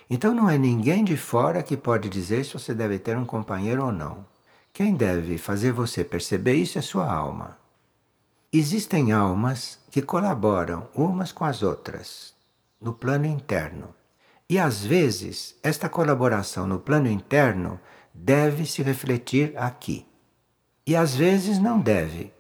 Então 0.09 0.35
não 0.35 0.51
é 0.51 0.59
ninguém 0.59 1.05
de 1.05 1.17
fora 1.17 1.63
que 1.63 1.77
pode 1.77 2.09
dizer 2.09 2.45
se 2.45 2.55
você 2.55 2.75
deve 2.75 2.99
ter 2.99 3.17
um 3.17 3.25
companheiro 3.25 3.85
ou 3.85 3.93
não. 3.93 4.27
Quem 4.73 4.95
deve 4.95 5.39
fazer 5.39 5.71
você 5.71 6.03
perceber 6.03 6.55
isso 6.55 6.79
é 6.79 6.83
sua 6.83 7.09
alma. 7.09 7.57
Existem 8.53 9.13
almas 9.13 9.79
que 9.91 10.03
colaboram 10.03 10.89
umas 10.95 11.31
com 11.31 11.45
as 11.45 11.63
outras. 11.63 12.35
no 12.81 12.95
plano 12.95 13.27
interno. 13.27 13.95
E 14.49 14.59
às 14.59 14.83
vezes, 14.83 15.55
esta 15.63 15.89
colaboração 15.89 16.67
no 16.67 16.81
plano 16.81 17.09
interno 17.09 17.79
deve 18.13 18.65
se 18.65 18.83
refletir 18.83 19.53
aqui. 19.57 20.07
E 20.87 20.97
às 20.97 21.15
vezes 21.15 21.59
não 21.59 21.79
deve. 21.79 22.33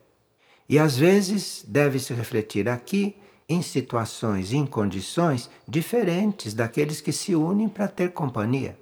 E 0.70 0.78
às 0.78 0.96
vezes 0.96 1.64
deve 1.66 1.98
se 1.98 2.14
refletir 2.14 2.68
aqui 2.68 3.16
em 3.48 3.60
situações, 3.60 4.52
em 4.52 4.64
condições 4.64 5.50
diferentes 5.66 6.54
daqueles 6.54 7.00
que 7.00 7.10
se 7.10 7.34
unem 7.34 7.68
para 7.68 7.88
ter 7.88 8.12
companhia. 8.12 8.78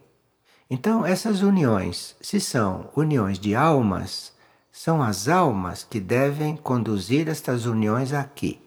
Então, 0.68 1.06
essas 1.06 1.40
uniões, 1.40 2.14
se 2.20 2.38
são 2.40 2.90
uniões 2.94 3.38
de 3.38 3.54
almas, 3.54 4.34
são 4.70 5.02
as 5.02 5.28
almas 5.28 5.82
que 5.82 5.98
devem 5.98 6.58
conduzir 6.58 7.26
estas 7.26 7.64
uniões 7.64 8.12
aqui. 8.12 8.60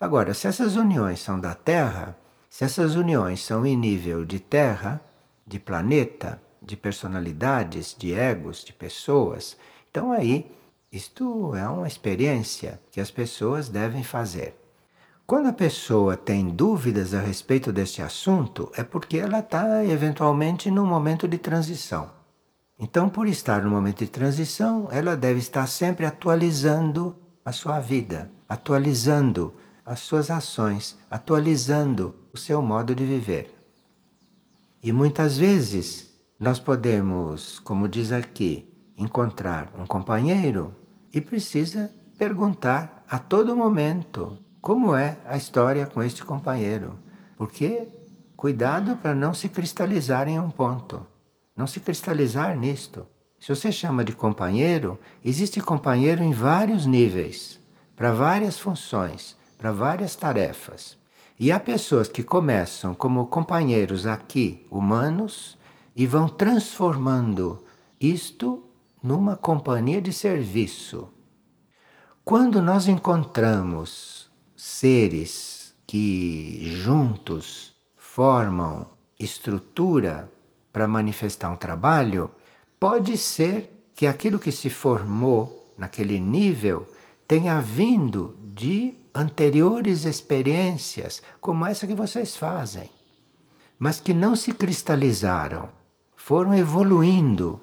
Agora, 0.00 0.34
se 0.34 0.48
essas 0.48 0.74
uniões 0.74 1.20
são 1.20 1.38
da 1.38 1.54
Terra, 1.54 2.18
se 2.50 2.64
essas 2.64 2.96
uniões 2.96 3.40
são 3.40 3.64
em 3.64 3.76
nível 3.76 4.24
de 4.24 4.40
Terra, 4.40 5.00
de 5.46 5.60
planeta, 5.60 6.42
de 6.60 6.76
personalidades, 6.76 7.94
de 7.96 8.12
egos, 8.12 8.64
de 8.64 8.72
pessoas, 8.72 9.56
então 9.88 10.10
aí 10.10 10.57
isto 10.90 11.54
é 11.54 11.68
uma 11.68 11.86
experiência 11.86 12.80
que 12.90 13.00
as 13.00 13.10
pessoas 13.10 13.68
devem 13.68 14.02
fazer. 14.02 14.56
Quando 15.26 15.48
a 15.48 15.52
pessoa 15.52 16.16
tem 16.16 16.48
dúvidas 16.48 17.12
a 17.12 17.20
respeito 17.20 17.70
deste 17.70 18.00
assunto, 18.00 18.72
é 18.74 18.82
porque 18.82 19.18
ela 19.18 19.40
está 19.40 19.84
eventualmente 19.84 20.70
num 20.70 20.86
momento 20.86 21.28
de 21.28 21.36
transição. 21.36 22.10
Então, 22.78 23.10
por 23.10 23.28
estar 23.28 23.62
no 23.62 23.70
momento 23.70 23.98
de 23.98 24.10
transição, 24.10 24.88
ela 24.90 25.14
deve 25.14 25.40
estar 25.40 25.66
sempre 25.66 26.06
atualizando 26.06 27.14
a 27.44 27.52
sua 27.52 27.80
vida, 27.80 28.30
atualizando 28.48 29.52
as 29.84 30.00
suas 30.00 30.30
ações, 30.30 30.96
atualizando 31.10 32.14
o 32.32 32.38
seu 32.38 32.62
modo 32.62 32.94
de 32.94 33.04
viver. 33.04 33.54
E 34.82 34.92
muitas 34.92 35.36
vezes 35.36 36.14
nós 36.40 36.58
podemos, 36.58 37.58
como 37.58 37.88
diz 37.88 38.12
aqui, 38.12 38.66
encontrar 38.98 39.72
um 39.78 39.86
companheiro 39.86 40.74
e 41.14 41.20
precisa 41.20 41.90
perguntar 42.18 43.04
a 43.08 43.18
todo 43.18 43.56
momento 43.56 44.36
como 44.60 44.94
é 44.94 45.16
a 45.24 45.36
história 45.36 45.86
com 45.86 46.02
este 46.02 46.24
companheiro. 46.24 46.98
Porque 47.36 47.88
cuidado 48.36 48.96
para 48.96 49.14
não 49.14 49.32
se 49.32 49.48
cristalizar 49.48 50.28
em 50.28 50.38
um 50.38 50.50
ponto, 50.50 51.06
não 51.56 51.66
se 51.66 51.80
cristalizar 51.80 52.58
nisto. 52.58 53.06
Se 53.38 53.54
você 53.54 53.70
chama 53.70 54.04
de 54.04 54.12
companheiro, 54.12 54.98
existe 55.24 55.60
companheiro 55.60 56.22
em 56.22 56.32
vários 56.32 56.84
níveis, 56.84 57.60
para 57.94 58.12
várias 58.12 58.58
funções, 58.58 59.36
para 59.56 59.70
várias 59.70 60.16
tarefas. 60.16 60.98
E 61.38 61.52
há 61.52 61.60
pessoas 61.60 62.08
que 62.08 62.24
começam 62.24 62.94
como 62.94 63.26
companheiros 63.28 64.06
aqui, 64.06 64.66
humanos, 64.70 65.56
e 65.94 66.04
vão 66.04 66.28
transformando 66.28 67.64
isto 68.00 68.67
numa 69.02 69.36
companhia 69.36 70.00
de 70.00 70.12
serviço. 70.12 71.08
Quando 72.24 72.60
nós 72.60 72.88
encontramos 72.88 74.30
seres 74.56 75.74
que 75.86 76.70
juntos 76.82 77.74
formam 77.96 78.86
estrutura 79.18 80.30
para 80.72 80.86
manifestar 80.86 81.50
um 81.50 81.56
trabalho, 81.56 82.30
pode 82.78 83.16
ser 83.16 83.90
que 83.94 84.06
aquilo 84.06 84.38
que 84.38 84.52
se 84.52 84.68
formou 84.68 85.72
naquele 85.76 86.20
nível 86.20 86.86
tenha 87.26 87.60
vindo 87.60 88.36
de 88.54 88.94
anteriores 89.14 90.04
experiências, 90.04 91.22
como 91.40 91.66
essa 91.66 91.86
que 91.86 91.94
vocês 91.94 92.36
fazem, 92.36 92.90
mas 93.78 94.00
que 94.00 94.12
não 94.12 94.36
se 94.36 94.52
cristalizaram, 94.52 95.68
foram 96.16 96.54
evoluindo 96.54 97.60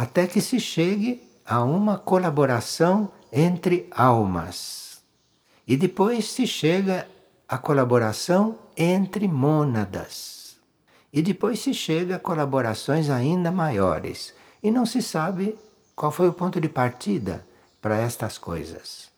até 0.00 0.26
que 0.26 0.40
se 0.40 0.58
chegue 0.58 1.22
a 1.44 1.62
uma 1.62 1.98
colaboração 1.98 3.12
entre 3.30 3.86
almas. 3.90 5.02
E 5.68 5.76
depois 5.76 6.24
se 6.24 6.46
chega 6.46 7.06
à 7.46 7.58
colaboração 7.58 8.58
entre 8.74 9.28
mônadas. 9.28 10.56
E 11.12 11.20
depois 11.20 11.60
se 11.60 11.74
chega 11.74 12.16
a 12.16 12.18
colaborações 12.18 13.10
ainda 13.10 13.52
maiores. 13.52 14.32
E 14.62 14.70
não 14.70 14.86
se 14.86 15.02
sabe 15.02 15.58
qual 15.94 16.10
foi 16.10 16.30
o 16.30 16.32
ponto 16.32 16.58
de 16.58 16.70
partida 16.70 17.46
para 17.78 17.98
estas 17.98 18.38
coisas. 18.38 19.10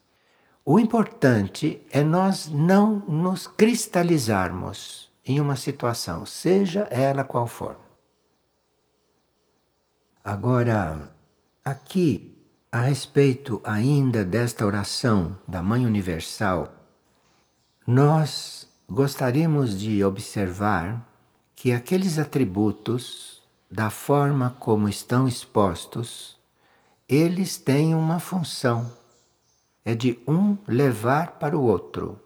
O 0.65 0.81
importante 0.81 1.81
é 1.93 2.03
nós 2.03 2.49
não 2.49 3.05
nos 3.07 3.47
cristalizarmos 3.47 5.09
em 5.25 5.39
uma 5.39 5.55
situação, 5.55 6.27
seja 6.27 6.89
ela 6.91 7.23
qual 7.23 7.47
for. 7.47 7.82
Agora, 10.25 11.11
aqui, 11.65 12.33
a 12.71 12.83
respeito 12.83 13.61
ainda 13.65 14.25
desta 14.25 14.65
oração 14.65 15.37
da 15.49 15.61
Mãe 15.61 15.85
Universal, 15.85 16.73
nós 17.85 18.69
gostaríamos 18.89 19.77
de 19.77 20.05
observar 20.05 21.05
que 21.57 21.73
aqueles 21.73 22.21
atributos, 22.21 23.43
da 23.69 23.91
forma 23.91 24.55
como 24.61 24.89
estão 24.89 25.27
expostos, 25.27 26.39
eles 27.09 27.57
têm 27.57 27.93
uma 27.93 28.21
função. 28.21 28.93
É 29.85 29.93
de 29.93 30.21
um 30.29 30.57
levar 30.69 31.33
para 31.33 31.59
o 31.59 31.65
outro. 31.65 32.21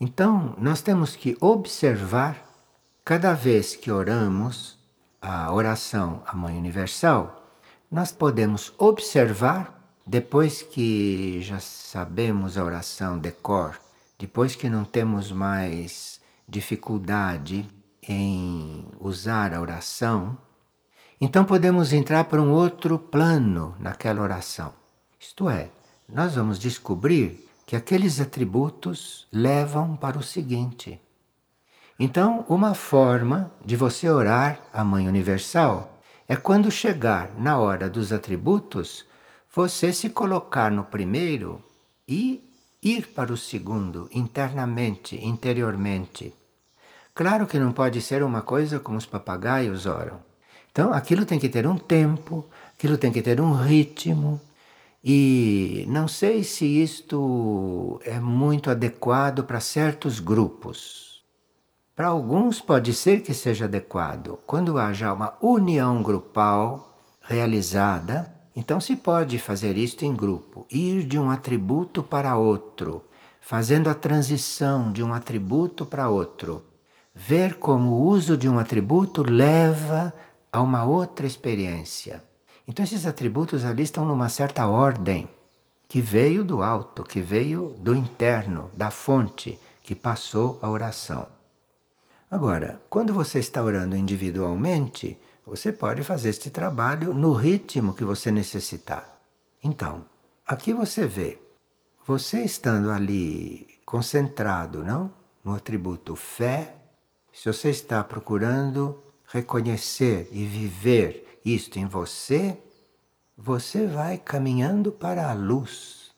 Então, 0.00 0.54
nós 0.56 0.80
temos 0.80 1.14
que 1.14 1.36
observar, 1.38 2.42
cada 3.04 3.34
vez 3.34 3.76
que 3.76 3.90
oramos, 3.92 4.79
a 5.20 5.52
oração 5.52 6.22
à 6.26 6.34
Mãe 6.34 6.56
Universal, 6.56 7.44
nós 7.90 8.10
podemos 8.10 8.72
observar, 8.78 9.78
depois 10.06 10.62
que 10.62 11.40
já 11.42 11.60
sabemos 11.60 12.56
a 12.56 12.64
oração 12.64 13.18
de 13.18 13.30
cor, 13.30 13.78
depois 14.18 14.56
que 14.56 14.68
não 14.68 14.84
temos 14.84 15.30
mais 15.30 16.20
dificuldade 16.48 17.68
em 18.08 18.86
usar 18.98 19.54
a 19.54 19.60
oração, 19.60 20.36
então 21.20 21.44
podemos 21.44 21.92
entrar 21.92 22.24
para 22.24 22.40
um 22.40 22.50
outro 22.50 22.98
plano 22.98 23.76
naquela 23.78 24.22
oração. 24.22 24.72
Isto 25.18 25.50
é, 25.50 25.70
nós 26.08 26.34
vamos 26.34 26.58
descobrir 26.58 27.46
que 27.66 27.76
aqueles 27.76 28.20
atributos 28.20 29.28
levam 29.30 29.96
para 29.96 30.18
o 30.18 30.22
seguinte: 30.22 31.00
então, 32.02 32.46
uma 32.48 32.72
forma 32.72 33.52
de 33.62 33.76
você 33.76 34.08
orar 34.08 34.58
a 34.72 34.82
Mãe 34.82 35.06
Universal 35.06 36.00
é 36.26 36.34
quando 36.34 36.70
chegar 36.70 37.30
na 37.38 37.58
hora 37.58 37.90
dos 37.90 38.10
atributos, 38.10 39.04
você 39.54 39.92
se 39.92 40.08
colocar 40.08 40.70
no 40.70 40.82
primeiro 40.82 41.62
e 42.08 42.42
ir 42.82 43.08
para 43.08 43.30
o 43.30 43.36
segundo 43.36 44.08
internamente, 44.14 45.22
interiormente. 45.22 46.32
Claro 47.14 47.46
que 47.46 47.58
não 47.58 47.70
pode 47.70 48.00
ser 48.00 48.22
uma 48.22 48.40
coisa 48.40 48.80
como 48.80 48.96
os 48.96 49.04
papagaios 49.04 49.84
oram. 49.84 50.20
Então, 50.72 50.94
aquilo 50.94 51.26
tem 51.26 51.38
que 51.38 51.50
ter 51.50 51.66
um 51.66 51.76
tempo, 51.76 52.48
aquilo 52.78 52.96
tem 52.96 53.12
que 53.12 53.20
ter 53.20 53.42
um 53.42 53.52
ritmo. 53.52 54.40
E 55.04 55.84
não 55.86 56.08
sei 56.08 56.44
se 56.44 56.64
isto 56.64 58.00
é 58.06 58.18
muito 58.18 58.70
adequado 58.70 59.44
para 59.44 59.60
certos 59.60 60.18
grupos. 60.18 61.09
Para 62.00 62.08
alguns 62.08 62.62
pode 62.62 62.94
ser 62.94 63.20
que 63.20 63.34
seja 63.34 63.66
adequado. 63.66 64.38
Quando 64.46 64.78
haja 64.78 65.12
uma 65.12 65.34
união 65.38 66.02
grupal 66.02 66.98
realizada, 67.20 68.34
então 68.56 68.80
se 68.80 68.96
pode 68.96 69.38
fazer 69.38 69.76
isto 69.76 70.02
em 70.02 70.16
grupo, 70.16 70.66
ir 70.70 71.02
de 71.02 71.18
um 71.18 71.28
atributo 71.28 72.02
para 72.02 72.38
outro, 72.38 73.04
fazendo 73.38 73.90
a 73.90 73.94
transição 73.94 74.90
de 74.90 75.02
um 75.02 75.12
atributo 75.12 75.84
para 75.84 76.08
outro. 76.08 76.64
Ver 77.14 77.56
como 77.56 77.90
o 77.90 78.06
uso 78.06 78.34
de 78.34 78.48
um 78.48 78.58
atributo 78.58 79.22
leva 79.22 80.10
a 80.50 80.62
uma 80.62 80.84
outra 80.84 81.26
experiência. 81.26 82.24
Então 82.66 82.82
esses 82.82 83.04
atributos 83.04 83.62
ali 83.62 83.82
estão 83.82 84.06
numa 84.06 84.30
certa 84.30 84.66
ordem 84.66 85.28
que 85.86 86.00
veio 86.00 86.44
do 86.44 86.62
alto, 86.62 87.04
que 87.04 87.20
veio 87.20 87.74
do 87.78 87.94
interno, 87.94 88.70
da 88.72 88.90
fonte 88.90 89.58
que 89.82 89.94
passou 89.94 90.58
a 90.62 90.70
oração. 90.70 91.39
Agora, 92.30 92.80
quando 92.88 93.12
você 93.12 93.40
está 93.40 93.60
orando 93.60 93.96
individualmente, 93.96 95.18
você 95.44 95.72
pode 95.72 96.04
fazer 96.04 96.28
este 96.28 96.48
trabalho 96.48 97.12
no 97.12 97.32
ritmo 97.32 97.92
que 97.92 98.04
você 98.04 98.30
necessitar. 98.30 99.20
Então, 99.60 100.04
aqui 100.46 100.72
você 100.72 101.08
vê, 101.08 101.38
você 102.06 102.44
estando 102.44 102.92
ali 102.92 103.66
concentrado, 103.84 104.84
não? 104.84 105.12
No 105.44 105.56
atributo 105.56 106.14
fé, 106.14 106.76
se 107.32 107.52
você 107.52 107.70
está 107.70 108.04
procurando 108.04 109.02
reconhecer 109.26 110.28
e 110.30 110.46
viver 110.46 111.40
isto 111.44 111.80
em 111.80 111.86
você, 111.86 112.56
você 113.36 113.88
vai 113.88 114.18
caminhando 114.18 114.92
para 114.92 115.28
a 115.28 115.32
luz. 115.32 116.12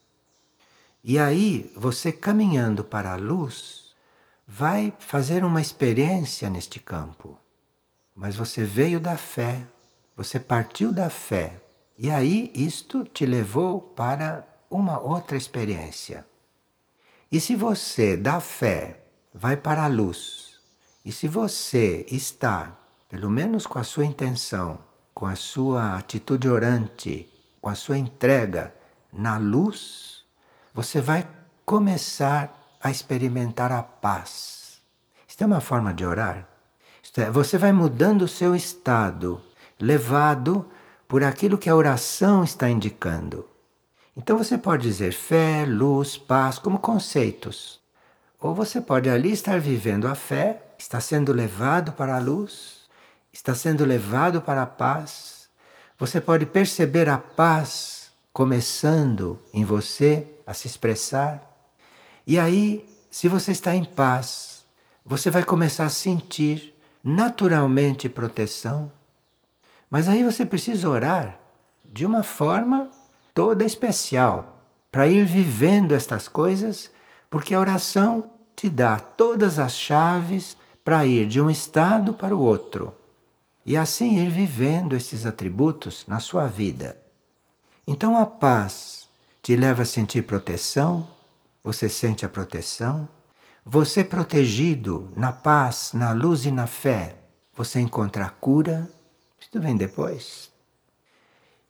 E 1.02 1.18
aí, 1.18 1.72
você 1.74 2.12
caminhando 2.12 2.84
para 2.84 3.14
a 3.14 3.16
luz, 3.16 3.81
vai 4.46 4.92
fazer 4.98 5.44
uma 5.44 5.60
experiência 5.60 6.50
neste 6.50 6.80
campo. 6.80 7.38
Mas 8.14 8.36
você 8.36 8.64
veio 8.64 9.00
da 9.00 9.16
fé, 9.16 9.66
você 10.16 10.38
partiu 10.38 10.92
da 10.92 11.08
fé, 11.08 11.60
e 11.96 12.10
aí 12.10 12.50
isto 12.54 13.04
te 13.04 13.24
levou 13.24 13.80
para 13.80 14.46
uma 14.70 14.98
outra 14.98 15.36
experiência. 15.36 16.26
E 17.30 17.40
se 17.40 17.56
você 17.56 18.16
da 18.16 18.40
fé 18.40 19.04
vai 19.32 19.56
para 19.56 19.84
a 19.84 19.88
luz, 19.88 20.60
e 21.04 21.10
se 21.10 21.26
você 21.26 22.06
está, 22.10 22.78
pelo 23.08 23.30
menos 23.30 23.66
com 23.66 23.78
a 23.78 23.84
sua 23.84 24.04
intenção, 24.04 24.78
com 25.14 25.26
a 25.26 25.34
sua 25.34 25.96
atitude 25.96 26.48
orante, 26.48 27.28
com 27.60 27.68
a 27.68 27.74
sua 27.74 27.98
entrega 27.98 28.74
na 29.12 29.38
luz, 29.38 30.24
você 30.74 31.00
vai 31.00 31.28
começar 31.64 32.61
a 32.82 32.90
experimentar 32.90 33.70
a 33.70 33.82
paz. 33.82 34.80
Isto 35.28 35.44
é 35.44 35.46
uma 35.46 35.60
forma 35.60 35.94
de 35.94 36.04
orar. 36.04 36.48
É, 37.16 37.30
você 37.30 37.58
vai 37.58 37.72
mudando 37.72 38.22
o 38.22 38.28
seu 38.28 38.54
estado, 38.54 39.40
levado 39.78 40.66
por 41.06 41.22
aquilo 41.22 41.58
que 41.58 41.68
a 41.68 41.76
oração 41.76 42.42
está 42.42 42.68
indicando. 42.68 43.46
Então 44.16 44.36
você 44.36 44.56
pode 44.56 44.82
dizer 44.82 45.12
fé, 45.12 45.64
luz, 45.66 46.16
paz 46.16 46.58
como 46.58 46.78
conceitos. 46.78 47.80
Ou 48.40 48.54
você 48.54 48.80
pode 48.80 49.08
ali 49.08 49.30
estar 49.30 49.60
vivendo 49.60 50.08
a 50.08 50.14
fé, 50.14 50.62
está 50.78 51.00
sendo 51.00 51.32
levado 51.32 51.92
para 51.92 52.16
a 52.16 52.18
luz, 52.18 52.88
está 53.32 53.54
sendo 53.54 53.84
levado 53.84 54.42
para 54.42 54.62
a 54.62 54.66
paz. 54.66 55.48
Você 55.98 56.20
pode 56.20 56.46
perceber 56.46 57.08
a 57.08 57.18
paz 57.18 58.10
começando 58.32 59.38
em 59.52 59.64
você 59.64 60.26
a 60.46 60.52
se 60.54 60.66
expressar. 60.66 61.51
E 62.26 62.38
aí, 62.38 62.88
se 63.10 63.28
você 63.28 63.52
está 63.52 63.74
em 63.74 63.84
paz, 63.84 64.64
você 65.04 65.30
vai 65.30 65.44
começar 65.44 65.84
a 65.84 65.90
sentir 65.90 66.74
naturalmente 67.02 68.08
proteção. 68.08 68.90
Mas 69.90 70.08
aí 70.08 70.22
você 70.22 70.46
precisa 70.46 70.88
orar 70.88 71.38
de 71.84 72.06
uma 72.06 72.22
forma 72.22 72.90
toda 73.34 73.64
especial 73.64 74.62
para 74.90 75.08
ir 75.08 75.24
vivendo 75.24 75.92
estas 75.92 76.28
coisas, 76.28 76.90
porque 77.28 77.54
a 77.54 77.60
oração 77.60 78.30
te 78.54 78.68
dá 78.70 78.98
todas 78.98 79.58
as 79.58 79.74
chaves 79.74 80.56
para 80.84 81.06
ir 81.06 81.26
de 81.26 81.40
um 81.40 81.50
estado 81.50 82.12
para 82.12 82.36
o 82.36 82.40
outro 82.40 82.94
e 83.64 83.76
assim 83.76 84.18
ir 84.18 84.28
vivendo 84.28 84.94
esses 84.94 85.24
atributos 85.24 86.04
na 86.06 86.20
sua 86.20 86.46
vida. 86.46 86.96
Então 87.86 88.16
a 88.16 88.26
paz 88.26 89.08
te 89.40 89.56
leva 89.56 89.82
a 89.82 89.86
sentir 89.86 90.22
proteção, 90.22 91.06
você 91.62 91.88
sente 91.88 92.24
a 92.24 92.28
proteção, 92.28 93.08
você 93.64 94.02
protegido 94.02 95.12
na 95.16 95.32
paz, 95.32 95.92
na 95.94 96.12
luz 96.12 96.44
e 96.44 96.50
na 96.50 96.66
fé, 96.66 97.16
você 97.54 97.80
encontra 97.80 98.26
a 98.26 98.30
cura. 98.30 98.90
Isso 99.40 99.60
vem 99.60 99.76
depois. 99.76 100.50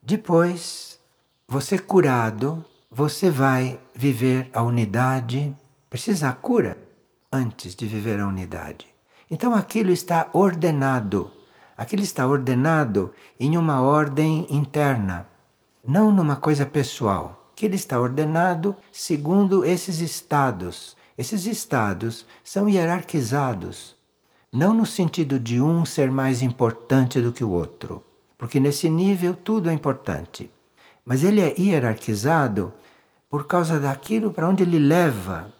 Depois, 0.02 0.98
você 1.46 1.78
curado, 1.78 2.64
você 2.90 3.30
vai 3.30 3.78
viver 3.94 4.48
a 4.52 4.62
unidade. 4.62 5.54
Precisa 5.90 6.30
a 6.30 6.32
cura 6.32 6.78
antes 7.30 7.74
de 7.74 7.86
viver 7.86 8.20
a 8.20 8.26
unidade. 8.26 8.86
Então 9.30 9.54
aquilo 9.54 9.90
está 9.90 10.28
ordenado. 10.32 11.30
Aquilo 11.76 12.02
está 12.02 12.26
ordenado 12.26 13.12
em 13.40 13.56
uma 13.56 13.80
ordem 13.80 14.46
interna, 14.50 15.26
não 15.84 16.12
numa 16.12 16.36
coisa 16.36 16.64
pessoal. 16.64 17.41
Aquilo 17.62 17.76
está 17.76 18.00
ordenado 18.00 18.74
segundo 18.90 19.64
esses 19.64 20.00
estados 20.00 20.96
esses 21.16 21.46
estados 21.46 22.26
são 22.42 22.68
hierarquizados, 22.68 23.94
não 24.52 24.74
no 24.74 24.84
sentido 24.84 25.38
de 25.38 25.60
um 25.60 25.84
ser 25.84 26.10
mais 26.10 26.42
importante 26.42 27.20
do 27.20 27.30
que 27.30 27.44
o 27.44 27.50
outro, 27.50 28.02
porque 28.36 28.58
nesse 28.58 28.90
nível 28.90 29.32
tudo 29.32 29.70
é 29.70 29.72
importante, 29.72 30.50
mas 31.04 31.22
ele 31.22 31.40
é 31.40 31.54
hierarquizado 31.56 32.72
por 33.30 33.46
causa 33.46 33.78
daquilo 33.78 34.32
para 34.32 34.48
onde 34.48 34.64
ele 34.64 34.80
leva, 34.80 35.54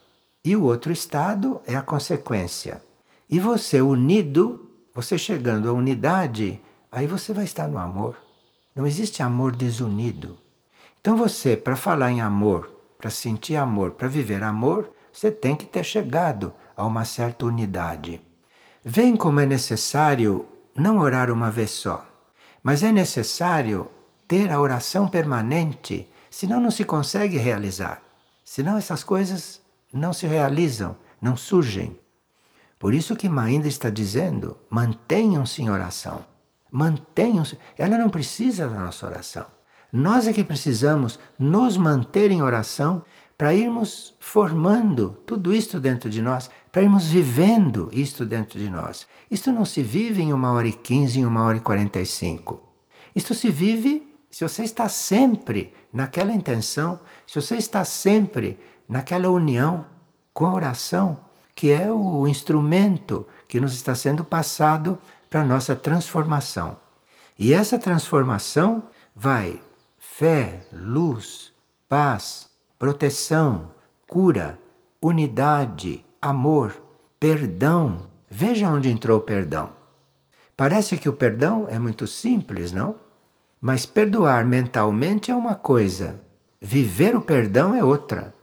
e 0.44 0.56
o 0.56 0.64
outro 0.64 0.90
estado 0.90 1.60
é 1.68 1.76
a 1.76 1.82
consequência. 1.82 2.82
E 3.30 3.38
você 3.38 3.80
unido, 3.80 4.68
você 4.92 5.16
chegando 5.16 5.68
à 5.68 5.72
unidade, 5.72 6.60
aí 6.90 7.06
você 7.06 7.32
vai 7.32 7.44
estar 7.44 7.68
no 7.68 7.78
amor. 7.78 8.16
Não 8.74 8.88
existe 8.88 9.22
amor 9.22 9.54
desunido. 9.54 10.41
Então 11.02 11.16
você, 11.16 11.56
para 11.56 11.74
falar 11.74 12.12
em 12.12 12.20
amor, 12.20 12.70
para 12.96 13.10
sentir 13.10 13.56
amor, 13.56 13.90
para 13.90 14.06
viver 14.06 14.40
amor, 14.44 14.88
você 15.12 15.32
tem 15.32 15.56
que 15.56 15.66
ter 15.66 15.82
chegado 15.82 16.54
a 16.76 16.86
uma 16.86 17.04
certa 17.04 17.44
unidade. 17.44 18.20
Vem 18.84 19.16
como 19.16 19.40
é 19.40 19.44
necessário 19.44 20.46
não 20.76 20.98
orar 20.98 21.28
uma 21.28 21.50
vez 21.50 21.72
só, 21.72 22.06
mas 22.62 22.84
é 22.84 22.92
necessário 22.92 23.90
ter 24.28 24.52
a 24.52 24.60
oração 24.60 25.08
permanente, 25.08 26.08
senão 26.30 26.60
não 26.60 26.70
se 26.70 26.84
consegue 26.84 27.36
realizar. 27.36 28.00
Senão 28.44 28.78
essas 28.78 29.02
coisas 29.02 29.60
não 29.92 30.12
se 30.12 30.28
realizam, 30.28 30.96
não 31.20 31.36
surgem. 31.36 31.98
Por 32.78 32.94
isso 32.94 33.16
que 33.16 33.28
Mainda 33.28 33.66
está 33.66 33.90
dizendo: 33.90 34.56
mantenham-se 34.70 35.62
em 35.62 35.68
oração. 35.68 36.24
Mantenham-se. 36.70 37.58
Ela 37.76 37.98
não 37.98 38.08
precisa 38.08 38.68
da 38.68 38.78
nossa 38.78 39.04
oração. 39.04 39.46
Nós 39.92 40.26
é 40.26 40.32
que 40.32 40.42
precisamos 40.42 41.18
nos 41.38 41.76
manter 41.76 42.30
em 42.30 42.42
oração 42.42 43.04
para 43.36 43.54
irmos 43.54 44.14
formando 44.18 45.18
tudo 45.26 45.52
isto 45.52 45.78
dentro 45.78 46.08
de 46.08 46.22
nós, 46.22 46.48
para 46.70 46.82
irmos 46.82 47.08
vivendo 47.08 47.90
isto 47.92 48.24
dentro 48.24 48.58
de 48.58 48.70
nós. 48.70 49.06
Isto 49.30 49.52
não 49.52 49.64
se 49.64 49.82
vive 49.82 50.22
em 50.22 50.32
uma 50.32 50.52
hora 50.52 50.68
e 50.68 50.72
quinze, 50.72 51.20
em 51.20 51.26
uma 51.26 51.42
hora 51.42 51.58
e 51.58 51.60
quarenta 51.60 52.00
e 52.00 52.06
cinco. 52.06 52.62
Isto 53.14 53.34
se 53.34 53.50
vive 53.50 54.10
se 54.30 54.48
você 54.48 54.62
está 54.62 54.88
sempre 54.88 55.74
naquela 55.92 56.32
intenção, 56.32 56.98
se 57.26 57.38
você 57.38 57.56
está 57.56 57.84
sempre 57.84 58.58
naquela 58.88 59.28
união 59.28 59.84
com 60.32 60.46
a 60.46 60.54
oração, 60.54 61.18
que 61.54 61.70
é 61.70 61.92
o 61.92 62.26
instrumento 62.26 63.26
que 63.46 63.60
nos 63.60 63.74
está 63.74 63.94
sendo 63.94 64.24
passado 64.24 64.98
para 65.28 65.42
a 65.42 65.44
nossa 65.44 65.76
transformação. 65.76 66.78
E 67.38 67.52
essa 67.52 67.78
transformação 67.78 68.84
vai 69.14 69.60
fé, 70.14 70.60
luz, 70.70 71.52
paz, 71.88 72.50
proteção, 72.78 73.70
cura, 74.06 74.58
unidade, 75.00 76.04
amor, 76.20 76.76
perdão. 77.18 78.10
Veja 78.30 78.68
onde 78.68 78.90
entrou 78.90 79.18
o 79.18 79.22
perdão. 79.22 79.70
Parece 80.54 80.98
que 80.98 81.08
o 81.08 81.14
perdão 81.14 81.66
é 81.68 81.78
muito 81.78 82.06
simples, 82.06 82.72
não? 82.72 82.94
Mas 83.58 83.86
perdoar 83.86 84.44
mentalmente 84.44 85.30
é 85.30 85.34
uma 85.34 85.54
coisa, 85.54 86.20
viver 86.60 87.16
o 87.16 87.22
perdão 87.22 87.74
é 87.74 87.82
outra. 87.82 88.34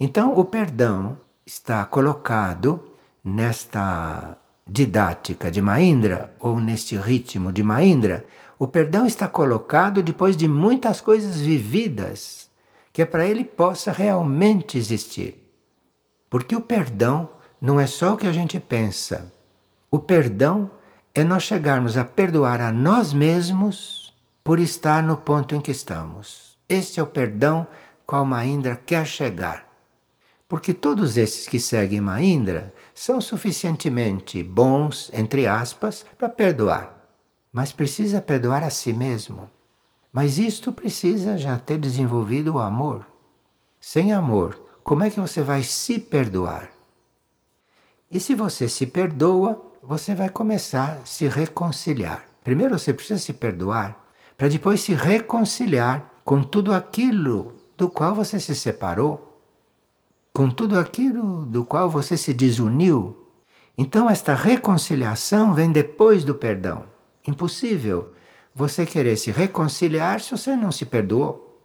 Então, 0.00 0.32
o 0.32 0.44
perdão 0.44 1.18
está 1.44 1.84
colocado 1.84 2.82
nesta 3.22 4.38
didática 4.66 5.50
de 5.50 5.60
Maindra, 5.60 6.34
ou 6.40 6.58
neste 6.58 6.96
ritmo 6.96 7.52
de 7.52 7.62
Maindra, 7.62 8.24
o 8.58 8.66
perdão 8.66 9.06
está 9.06 9.28
colocado 9.28 10.02
depois 10.02 10.36
de 10.36 10.46
muitas 10.48 11.00
coisas 11.00 11.40
vividas 11.40 12.50
que 12.92 13.02
é 13.02 13.04
para 13.04 13.26
ele 13.26 13.44
possa 13.44 13.90
realmente 13.90 14.78
existir. 14.78 15.44
Porque 16.30 16.54
o 16.54 16.60
perdão 16.60 17.28
não 17.60 17.80
é 17.80 17.88
só 17.88 18.14
o 18.14 18.16
que 18.16 18.26
a 18.26 18.32
gente 18.32 18.60
pensa. 18.60 19.32
O 19.90 19.98
perdão 19.98 20.70
é 21.12 21.24
nós 21.24 21.42
chegarmos 21.42 21.96
a 21.96 22.04
perdoar 22.04 22.60
a 22.60 22.70
nós 22.70 23.12
mesmos 23.12 24.14
por 24.44 24.60
estar 24.60 25.02
no 25.02 25.16
ponto 25.16 25.56
em 25.56 25.60
que 25.60 25.72
estamos. 25.72 26.56
Este 26.68 27.00
é 27.00 27.02
o 27.02 27.06
perdão 27.06 27.66
qual 28.06 28.24
Maindra 28.24 28.76
quer 28.76 29.06
chegar. 29.06 29.66
Porque 30.46 30.72
todos 30.72 31.16
esses 31.16 31.48
que 31.48 31.58
seguem 31.58 32.00
Maindra 32.00 32.72
são 32.94 33.20
suficientemente 33.20 34.40
bons, 34.42 35.10
entre 35.12 35.48
aspas, 35.48 36.06
para 36.16 36.28
perdoar. 36.28 37.03
Mas 37.54 37.70
precisa 37.70 38.20
perdoar 38.20 38.64
a 38.64 38.68
si 38.68 38.92
mesmo. 38.92 39.48
Mas 40.12 40.38
isto 40.38 40.72
precisa 40.72 41.38
já 41.38 41.56
ter 41.56 41.78
desenvolvido 41.78 42.54
o 42.54 42.58
amor. 42.58 43.06
Sem 43.80 44.12
amor, 44.12 44.60
como 44.82 45.04
é 45.04 45.10
que 45.10 45.20
você 45.20 45.40
vai 45.40 45.62
se 45.62 46.00
perdoar? 46.00 46.68
E 48.10 48.18
se 48.18 48.34
você 48.34 48.68
se 48.68 48.86
perdoa, 48.86 49.64
você 49.80 50.16
vai 50.16 50.28
começar 50.30 50.98
a 51.00 51.06
se 51.06 51.28
reconciliar. 51.28 52.24
Primeiro 52.42 52.76
você 52.76 52.92
precisa 52.92 53.20
se 53.20 53.32
perdoar, 53.32 54.04
para 54.36 54.48
depois 54.48 54.80
se 54.80 54.92
reconciliar 54.92 56.10
com 56.24 56.42
tudo 56.42 56.74
aquilo 56.74 57.54
do 57.78 57.88
qual 57.88 58.16
você 58.16 58.40
se 58.40 58.56
separou, 58.56 59.40
com 60.32 60.50
tudo 60.50 60.76
aquilo 60.76 61.46
do 61.46 61.64
qual 61.64 61.88
você 61.88 62.16
se 62.16 62.34
desuniu. 62.34 63.16
Então, 63.78 64.10
esta 64.10 64.34
reconciliação 64.34 65.54
vem 65.54 65.70
depois 65.70 66.24
do 66.24 66.34
perdão. 66.34 66.93
Impossível 67.26 68.12
você 68.54 68.86
querer 68.86 69.16
se 69.16 69.30
reconciliar 69.30 70.20
se 70.20 70.30
você 70.30 70.54
não 70.54 70.70
se 70.70 70.84
perdoou. 70.84 71.60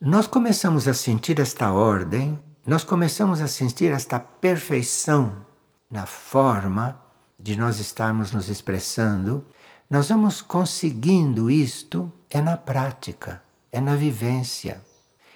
Nós 0.00 0.26
começamos 0.26 0.88
a 0.88 0.94
sentir 0.94 1.38
esta 1.40 1.72
ordem 1.72 2.38
nós 2.66 2.84
começamos 2.84 3.40
a 3.40 3.48
sentir 3.48 3.90
esta 3.90 4.20
perfeição 4.20 5.44
na 5.90 6.04
forma 6.04 7.00
de 7.38 7.56
nós 7.56 7.80
estarmos 7.80 8.32
nos 8.32 8.50
expressando, 8.50 9.44
nós 9.88 10.10
vamos 10.10 10.42
conseguindo 10.42 11.50
isto 11.50 12.12
é 12.28 12.40
na 12.40 12.56
prática, 12.56 13.42
é 13.72 13.80
na 13.80 13.96
vivência. 13.96 14.80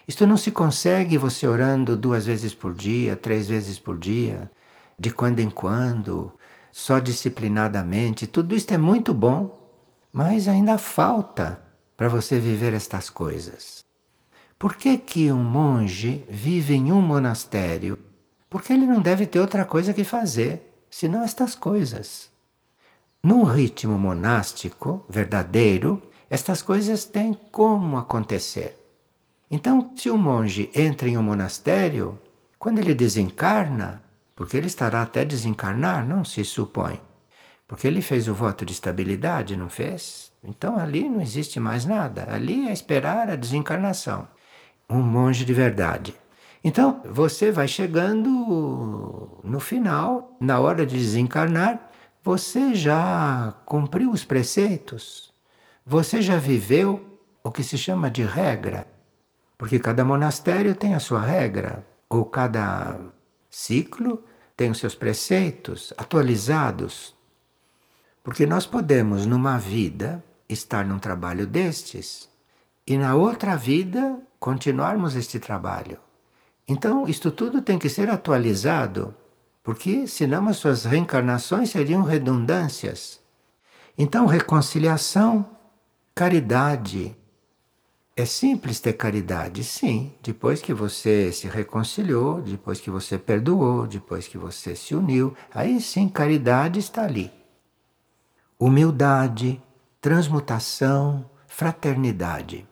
Isto 0.07 0.27
não 0.27 0.37
se 0.37 0.51
consegue 0.51 1.17
você 1.17 1.47
orando 1.47 1.97
duas 1.97 2.27
vezes 2.27 2.55
por 2.55 2.75
dia, 2.75 3.17
três 3.17 3.49
vezes 3.49 3.79
por 3.79 3.99
dia, 3.99 4.51
de 4.99 5.11
quando 5.11 5.41
em 5.41 5.49
quando, 5.49 6.31
só 6.75 6.99
disciplinadamente. 6.99 8.27
Tudo 8.27 8.53
isto 8.53 8.75
é 8.75 8.77
muito 8.77 9.15
bom, 9.15 9.71
mas 10.13 10.49
ainda 10.49 10.77
falta 10.77 11.63
para 11.97 12.09
você 12.09 12.41
viver 12.41 12.75
estas 12.75 13.09
coisas. 13.09 13.85
Por 14.59 14.75
que, 14.75 14.99
que 14.99 15.31
um 15.31 15.45
monge 15.45 16.25
vive 16.29 16.75
em 16.75 16.91
um 16.91 17.01
monastério? 17.01 17.97
Porque 18.51 18.73
ele 18.73 18.87
não 18.87 19.01
deve 19.01 19.25
ter 19.25 19.39
outra 19.39 19.65
coisa 19.65 19.95
que 19.95 20.03
fazer, 20.03 20.85
senão 20.91 21.23
estas 21.23 21.55
coisas. 21.55 22.29
Num 23.23 23.45
ritmo 23.45 23.97
monástico 23.97 25.05
verdadeiro, 25.09 26.03
estas 26.29 26.61
coisas 26.61 27.05
têm 27.05 27.35
como 27.53 27.99
acontecer. 27.99 28.77
Então, 29.49 29.93
se 29.95 30.11
o 30.11 30.19
monge 30.19 30.69
entra 30.75 31.09
em 31.09 31.17
um 31.17 31.23
monastério, 31.23 32.19
quando 32.59 32.81
ele 32.81 32.97
desencarna, 32.97 34.03
porque 34.35 34.57
ele 34.57 34.67
estará 34.67 35.03
até 35.03 35.25
desencarnar, 35.25 36.07
não 36.07 36.25
se 36.25 36.45
supõe, 36.45 37.01
porque 37.67 37.87
ele 37.87 38.03
fez 38.03 38.29
o 38.29 38.35
voto 38.35 38.65
de 38.65 38.73
estabilidade, 38.73 39.57
não 39.57 39.69
fez? 39.69 40.33
Então 40.43 40.77
ali 40.77 41.09
não 41.09 41.21
existe 41.21 41.59
mais 41.61 41.85
nada, 41.85 42.27
ali 42.31 42.69
é 42.69 42.73
esperar 42.73 43.31
a 43.31 43.37
desencarnação. 43.37 44.29
Um 44.89 45.01
monge 45.01 45.45
de 45.45 45.55
verdade. 45.55 46.15
Então, 46.63 47.03
você 47.05 47.53
vai 47.53 47.69
chegando 47.69 49.39
no 49.45 49.61
final, 49.61 50.35
na 50.41 50.59
hora 50.61 50.87
de 50.87 50.97
desencarnar, 50.97 51.91
você 52.23 52.75
já 52.75 53.55
cumpriu 53.67 54.11
os 54.11 54.25
preceitos, 54.25 55.31
você 55.85 56.23
já 56.23 56.39
viveu 56.39 57.05
o 57.43 57.51
que 57.51 57.63
se 57.63 57.77
chama 57.77 58.11
de 58.11 58.23
regra, 58.23 58.87
porque 59.59 59.79
cada 59.79 60.03
monastério 60.07 60.75
tem 60.75 60.95
a 60.95 61.01
sua 61.01 61.21
regra, 61.21 61.85
ou 62.09 62.25
cada 62.25 62.99
ciclo 63.55 64.25
tem 64.57 64.69
os 64.71 64.79
seus 64.79 64.97
preceitos 64.97 65.93
atualizados. 65.97 67.15
Porque 68.23 68.47
nós 68.47 68.67
podemos, 68.67 69.27
numa 69.27 69.59
vida, 69.59 70.23
estar 70.49 70.85
num 70.85 70.99
trabalho 70.99 71.47
destes, 71.47 72.29
e 72.85 72.99
na 72.99 73.15
outra 73.15 73.57
vida 73.57 74.19
continuarmos 74.41 75.15
este 75.15 75.39
trabalho. 75.39 75.99
Então, 76.67 77.07
isto 77.07 77.31
tudo 77.31 77.63
tem 77.63 77.79
que 77.79 77.89
ser 77.89 78.11
atualizado, 78.11 79.15
porque 79.63 80.07
senão 80.09 80.49
as 80.49 80.57
suas 80.57 80.85
reencarnações 80.85 81.71
seriam 81.71 82.03
redundâncias. 82.03 83.21
Então, 83.97 84.27
reconciliação, 84.27 85.49
caridade. 86.13 87.17
É 88.17 88.25
simples 88.25 88.79
ter 88.79 88.93
caridade, 88.93 89.65
sim, 89.65 90.15
depois 90.23 90.63
que 90.63 90.73
você 90.73 91.33
se 91.33 91.49
reconciliou, 91.49 92.41
depois 92.41 92.81
que 92.81 92.89
você 92.89 93.19
perdoou, 93.19 93.89
depois 93.89 94.29
que 94.29 94.39
você 94.39 94.77
se 94.77 94.95
uniu, 94.95 95.37
aí 95.53 95.81
sim, 95.81 96.09
caridade 96.09 96.79
está 96.79 97.03
ali. 97.03 97.33
Humildade, 98.57 99.61
transmutação, 100.01 101.29
fraternidade. 101.49 102.65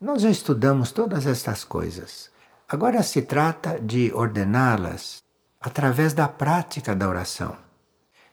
Nós 0.00 0.22
já 0.22 0.30
estudamos 0.30 0.90
todas 0.90 1.28
estas 1.28 1.62
coisas. 1.62 2.28
Agora 2.68 3.04
se 3.04 3.22
trata 3.22 3.78
de 3.78 4.12
ordená-las 4.12 5.22
através 5.60 6.12
da 6.12 6.26
prática 6.26 6.92
da 6.92 7.08
oração. 7.08 7.56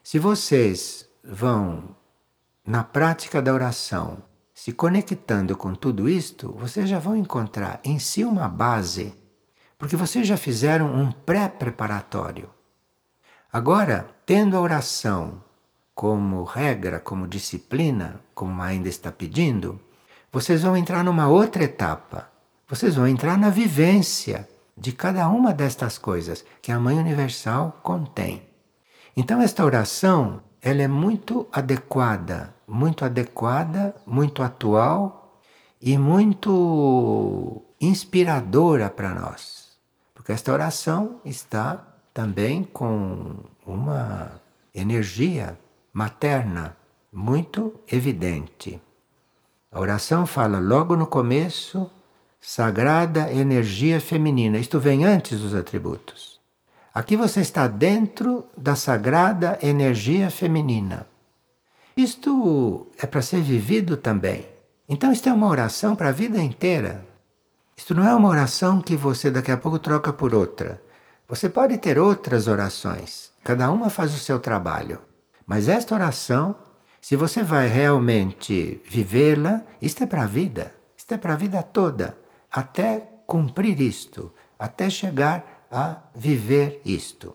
Se 0.02 0.18
vocês 0.18 1.08
vão 1.22 1.94
na 2.66 2.82
prática 2.82 3.40
da 3.40 3.54
oração, 3.54 4.20
se 4.62 4.72
conectando 4.72 5.56
com 5.56 5.74
tudo 5.74 6.06
isto, 6.06 6.54
vocês 6.60 6.86
já 6.86 6.98
vão 6.98 7.16
encontrar 7.16 7.80
em 7.82 7.98
si 7.98 8.24
uma 8.24 8.46
base, 8.46 9.14
porque 9.78 9.96
vocês 9.96 10.28
já 10.28 10.36
fizeram 10.36 10.94
um 10.94 11.10
pré-preparatório. 11.10 12.50
Agora, 13.50 14.10
tendo 14.26 14.58
a 14.58 14.60
oração 14.60 15.42
como 15.94 16.44
regra, 16.44 17.00
como 17.00 17.26
disciplina, 17.26 18.20
como 18.34 18.60
ainda 18.60 18.90
está 18.90 19.10
pedindo, 19.10 19.80
vocês 20.30 20.60
vão 20.60 20.76
entrar 20.76 21.02
numa 21.02 21.26
outra 21.26 21.64
etapa. 21.64 22.30
Vocês 22.68 22.96
vão 22.96 23.08
entrar 23.08 23.38
na 23.38 23.48
vivência 23.48 24.46
de 24.76 24.92
cada 24.92 25.26
uma 25.30 25.54
destas 25.54 25.96
coisas 25.96 26.44
que 26.60 26.70
a 26.70 26.78
Mãe 26.78 26.98
Universal 26.98 27.80
contém. 27.82 28.42
Então 29.16 29.40
esta 29.40 29.64
oração, 29.64 30.42
ela 30.60 30.82
é 30.82 30.88
muito 30.88 31.48
adequada, 31.50 32.54
muito 32.70 33.04
adequada, 33.04 33.94
muito 34.06 34.42
atual 34.42 35.40
e 35.82 35.98
muito 35.98 37.62
inspiradora 37.80 38.88
para 38.88 39.12
nós. 39.12 39.76
Porque 40.14 40.30
esta 40.30 40.52
oração 40.52 41.20
está 41.24 41.84
também 42.14 42.62
com 42.62 43.36
uma 43.66 44.40
energia 44.72 45.58
materna 45.92 46.76
muito 47.12 47.74
evidente. 47.90 48.80
A 49.72 49.80
oração 49.80 50.24
fala 50.24 50.60
logo 50.60 50.94
no 50.94 51.06
começo, 51.06 51.90
sagrada 52.40 53.32
energia 53.32 54.00
feminina. 54.00 54.58
Isto 54.58 54.78
vem 54.78 55.04
antes 55.04 55.40
dos 55.40 55.54
atributos. 55.54 56.38
Aqui 56.94 57.16
você 57.16 57.40
está 57.40 57.66
dentro 57.66 58.44
da 58.56 58.76
sagrada 58.76 59.58
energia 59.60 60.30
feminina. 60.30 61.06
Isto 62.02 62.86
é 62.98 63.06
para 63.06 63.22
ser 63.22 63.42
vivido 63.42 63.96
também. 63.96 64.46
Então, 64.88 65.12
isto 65.12 65.28
é 65.28 65.32
uma 65.32 65.48
oração 65.48 65.94
para 65.94 66.08
a 66.08 66.12
vida 66.12 66.42
inteira. 66.42 67.06
Isto 67.76 67.94
não 67.94 68.06
é 68.06 68.14
uma 68.14 68.28
oração 68.28 68.80
que 68.80 68.96
você 68.96 69.30
daqui 69.30 69.50
a 69.52 69.56
pouco 69.56 69.78
troca 69.78 70.12
por 70.12 70.34
outra. 70.34 70.82
Você 71.28 71.48
pode 71.48 71.78
ter 71.78 71.98
outras 71.98 72.48
orações, 72.48 73.30
cada 73.44 73.70
uma 73.70 73.88
faz 73.88 74.14
o 74.14 74.18
seu 74.18 74.38
trabalho. 74.40 74.98
Mas 75.46 75.68
esta 75.68 75.94
oração 75.94 76.56
se 77.00 77.16
você 77.16 77.42
vai 77.42 77.66
realmente 77.66 78.80
vivê-la, 78.84 79.62
isto 79.80 80.04
é 80.04 80.06
para 80.06 80.24
a 80.24 80.26
vida, 80.26 80.74
isto 80.96 81.14
é 81.14 81.18
para 81.18 81.32
a 81.32 81.36
vida 81.36 81.62
toda, 81.62 82.16
até 82.52 83.00
cumprir 83.26 83.80
isto, 83.80 84.32
até 84.58 84.90
chegar 84.90 85.66
a 85.70 86.02
viver 86.14 86.82
isto. 86.84 87.34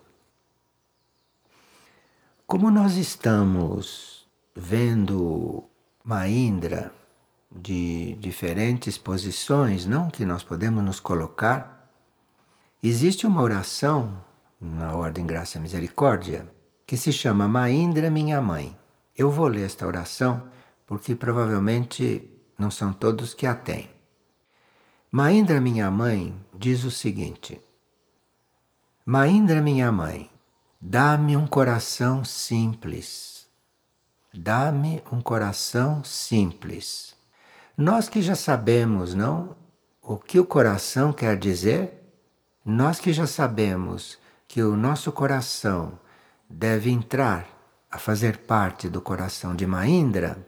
Como 2.45 2.69
nós 2.69 2.95
estamos 2.95 4.14
vendo 4.55 5.63
Maindra 6.03 6.91
de 7.51 8.15
diferentes 8.15 8.97
posições, 8.97 9.85
não 9.85 10.09
que 10.09 10.25
nós 10.25 10.43
podemos 10.43 10.83
nos 10.83 10.99
colocar, 10.99 11.91
existe 12.81 13.27
uma 13.27 13.41
oração 13.41 14.23
na 14.59 14.95
ordem 14.95 15.25
Graça 15.25 15.57
e 15.57 15.61
Misericórdia 15.61 16.47
que 16.87 16.95
se 16.95 17.11
chama 17.11 17.47
Maindra 17.47 18.09
minha 18.09 18.41
mãe. 18.41 18.77
Eu 19.17 19.31
vou 19.31 19.47
ler 19.47 19.65
esta 19.65 19.85
oração 19.87 20.47
porque 20.85 21.15
provavelmente 21.15 22.29
não 22.57 22.69
são 22.69 22.93
todos 22.93 23.33
que 23.33 23.47
a 23.47 23.55
têm. 23.55 23.89
Maindra, 25.11 25.59
minha 25.61 25.89
mãe, 25.89 26.35
diz 26.53 26.83
o 26.83 26.91
seguinte: 26.91 27.59
Maindra, 29.05 29.61
minha 29.61 29.91
mãe, 29.91 30.29
dá-me 30.79 31.35
um 31.35 31.47
coração 31.47 32.23
simples. 32.23 33.34
Dá-me 34.37 35.01
um 35.13 35.21
coração 35.21 36.03
simples. 36.03 37.15
Nós 37.77 38.09
que 38.09 38.21
já 38.21 38.35
sabemos, 38.35 39.13
não? 39.13 39.55
O 40.01 40.17
que 40.17 40.37
o 40.37 40.45
coração 40.45 41.13
quer 41.13 41.37
dizer? 41.37 42.03
Nós 42.65 42.99
que 42.99 43.13
já 43.13 43.25
sabemos 43.25 44.17
que 44.45 44.61
o 44.61 44.75
nosso 44.75 45.09
coração 45.13 45.97
deve 46.49 46.89
entrar 46.89 47.47
a 47.89 47.97
fazer 47.97 48.39
parte 48.39 48.89
do 48.89 48.99
coração 48.99 49.55
de 49.55 49.65
Maindra, 49.65 50.45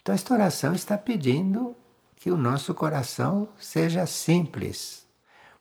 então 0.00 0.14
esta 0.14 0.32
oração 0.32 0.72
está 0.72 0.96
pedindo 0.96 1.76
que 2.14 2.30
o 2.30 2.38
nosso 2.38 2.72
coração 2.72 3.50
seja 3.58 4.06
simples. 4.06 5.06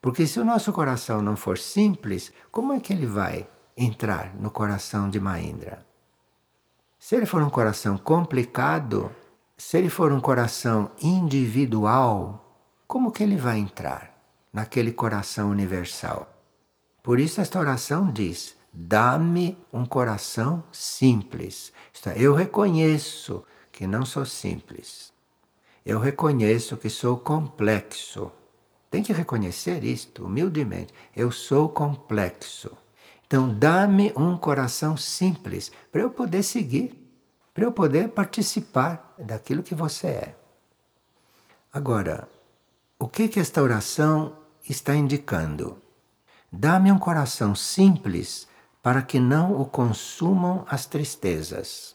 Porque 0.02 0.26
se 0.26 0.40
o 0.40 0.46
nosso 0.46 0.72
coração 0.72 1.22
não 1.22 1.36
for 1.36 1.58
simples, 1.58 2.32
como 2.50 2.72
é 2.72 2.80
que 2.80 2.94
ele 2.94 3.06
vai 3.06 3.46
entrar 3.76 4.34
no 4.36 4.50
coração 4.50 5.10
de 5.10 5.20
Maindra? 5.20 5.86
Se 7.08 7.16
ele 7.16 7.28
for 7.28 7.44
um 7.44 7.52
coração 7.52 8.00
complicado, 8.00 9.12
se 9.56 9.78
ele 9.78 9.92
for 9.92 10.12
um 10.12 10.20
coração 10.20 10.90
individual, 11.00 12.60
como 12.88 13.12
que 13.12 13.22
ele 13.22 13.38
vai 13.38 13.60
entrar 13.60 14.20
naquele 14.52 14.92
coração 14.92 15.52
universal? 15.52 16.28
Por 17.04 17.20
isso 17.20 17.40
esta 17.40 17.60
oração 17.60 18.12
diz: 18.12 18.58
Dá-me 18.74 19.56
um 19.72 19.86
coração 19.86 20.64
simples. 20.72 21.72
Isto 21.94 22.10
é, 22.10 22.16
eu 22.18 22.34
reconheço 22.34 23.44
que 23.72 23.86
não 23.86 24.04
sou 24.04 24.26
simples. 24.26 25.14
Eu 25.86 26.00
reconheço 26.00 26.76
que 26.76 26.90
sou 26.90 27.18
complexo. 27.18 28.32
Tem 28.90 29.04
que 29.04 29.14
reconhecer 29.14 29.84
isto 29.84 30.26
humildemente. 30.26 30.92
Eu 31.16 31.32
sou 31.32 31.70
complexo. 31.70 32.76
Então, 33.36 33.54
dá-me 33.54 34.14
um 34.16 34.38
coração 34.38 34.96
simples 34.96 35.70
para 35.92 36.00
eu 36.00 36.10
poder 36.10 36.42
seguir, 36.42 36.98
para 37.54 37.66
eu 37.66 37.72
poder 37.74 38.08
participar 38.08 39.14
daquilo 39.20 39.62
que 39.62 39.76
você 39.76 40.08
é. 40.08 40.36
Agora, 41.74 42.30
o 42.98 43.10
que, 43.10 43.28
que 43.28 43.38
esta 43.38 43.62
oração 43.62 44.38
está 44.70 44.96
indicando? 44.96 45.78
Dá-me 46.50 46.90
um 46.90 46.98
coração 46.98 47.54
simples 47.54 48.48
para 48.82 49.02
que 49.02 49.20
não 49.20 49.60
o 49.60 49.66
consumam 49.66 50.66
as 50.70 50.86
tristezas. 50.86 51.94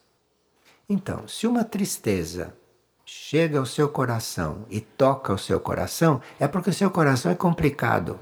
Então, 0.87 1.27
se 1.27 1.47
uma 1.47 1.65
tristeza 1.65 2.55
chega 3.03 3.59
ao 3.59 3.65
seu 3.65 3.89
coração 3.89 4.67
e 4.69 4.79
toca 4.79 5.33
o 5.33 5.39
seu 5.39 5.59
coração, 5.59 6.21
é 6.39 6.47
porque 6.47 6.69
o 6.69 6.75
seu 6.75 6.91
coração 6.91 7.33
é 7.33 7.35
complicado. 7.35 8.21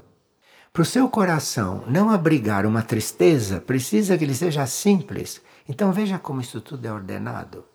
Para 0.71 0.83
o 0.83 0.85
seu 0.85 1.09
coração 1.09 1.83
não 1.87 2.09
abrigar 2.09 2.65
uma 2.65 2.83
tristeza, 2.83 3.59
precisa 3.59 4.17
que 4.17 4.23
ele 4.23 4.35
seja 4.35 4.65
simples. 4.67 5.41
Então 5.67 5.91
veja 5.91 6.19
como 6.19 6.41
isso 6.41 6.61
tudo 6.61 6.85
é 6.85 6.91
ordenado. 6.91 7.65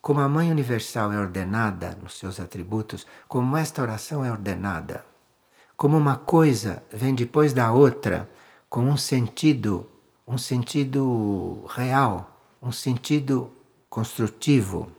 Como 0.00 0.20
a 0.20 0.28
Mãe 0.28 0.50
Universal 0.50 1.12
é 1.12 1.18
ordenada 1.18 1.96
nos 2.02 2.18
seus 2.18 2.40
atributos, 2.40 3.06
como 3.28 3.56
esta 3.56 3.82
oração 3.82 4.24
é 4.24 4.30
ordenada. 4.30 5.04
Como 5.76 5.96
uma 5.96 6.16
coisa 6.16 6.82
vem 6.90 7.14
depois 7.14 7.52
da 7.52 7.70
outra, 7.70 8.28
com 8.68 8.80
um 8.82 8.96
sentido, 8.96 9.88
um 10.26 10.38
sentido 10.38 11.64
real, 11.68 12.40
um 12.60 12.72
sentido 12.72 13.52
construtivo. 13.88 14.90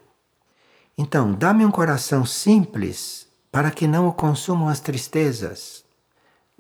Então, 0.97 1.33
dá-me 1.33 1.65
um 1.65 1.71
coração 1.71 2.25
simples 2.25 3.27
para 3.51 3.71
que 3.71 3.87
não 3.87 4.07
o 4.07 4.13
consumam 4.13 4.69
as 4.69 4.79
tristezas. 4.79 5.82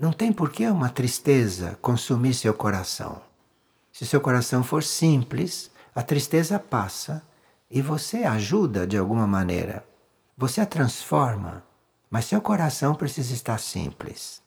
Não 0.03 0.11
tem 0.11 0.33
por 0.33 0.51
que 0.51 0.67
uma 0.67 0.89
tristeza 0.89 1.79
consumir 1.81 2.33
seu 2.33 2.53
coração. 2.53 3.21
Se 3.89 4.05
seu 4.05 4.19
coração 4.19 4.61
for 4.61 4.83
simples, 4.83 5.71
a 5.95 6.03
tristeza 6.03 6.59
passa 6.59 7.25
e 7.71 7.81
você 7.81 8.25
ajuda 8.25 8.85
de 8.85 8.97
alguma 8.97 9.25
maneira. 9.25 9.87
Você 10.37 10.59
a 10.59 10.65
transforma, 10.65 11.63
mas 12.09 12.25
seu 12.25 12.41
coração 12.41 12.93
precisa 12.95 13.33
estar 13.33 13.57
simples. 13.61 14.41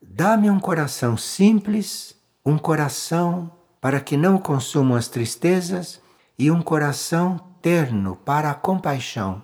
Dá-me 0.00 0.48
um 0.48 0.60
coração 0.60 1.16
simples, 1.16 2.14
um 2.46 2.56
coração 2.56 3.50
para 3.80 3.98
que 3.98 4.16
não 4.16 4.38
consumam 4.38 4.96
as 4.96 5.08
tristezas 5.08 6.00
e 6.38 6.48
um 6.48 6.62
coração 6.62 7.38
terno 7.60 8.14
para 8.14 8.52
a 8.52 8.54
compaixão. 8.54 9.42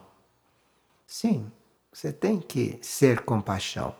Sim, 1.04 1.50
você 1.92 2.12
tem 2.12 2.38
que 2.38 2.78
ser 2.80 3.22
compaixão, 3.24 3.92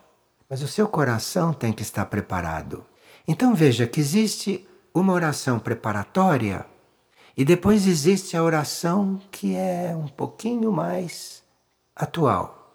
mas 0.49 0.61
o 0.61 0.67
seu 0.67 0.87
coração 0.87 1.53
tem 1.53 1.73
que 1.73 1.81
estar 1.81 2.05
preparado. 2.05 2.85
Então 3.27 3.53
veja 3.53 3.85
que 3.85 3.99
existe 3.99 4.67
uma 4.93 5.13
oração 5.13 5.59
preparatória 5.59 6.65
e 7.35 7.45
depois 7.45 7.85
existe 7.85 8.35
a 8.35 8.43
oração 8.43 9.21
que 9.29 9.55
é 9.55 9.95
um 9.95 10.07
pouquinho 10.07 10.71
mais 10.71 11.43
atual. 11.95 12.73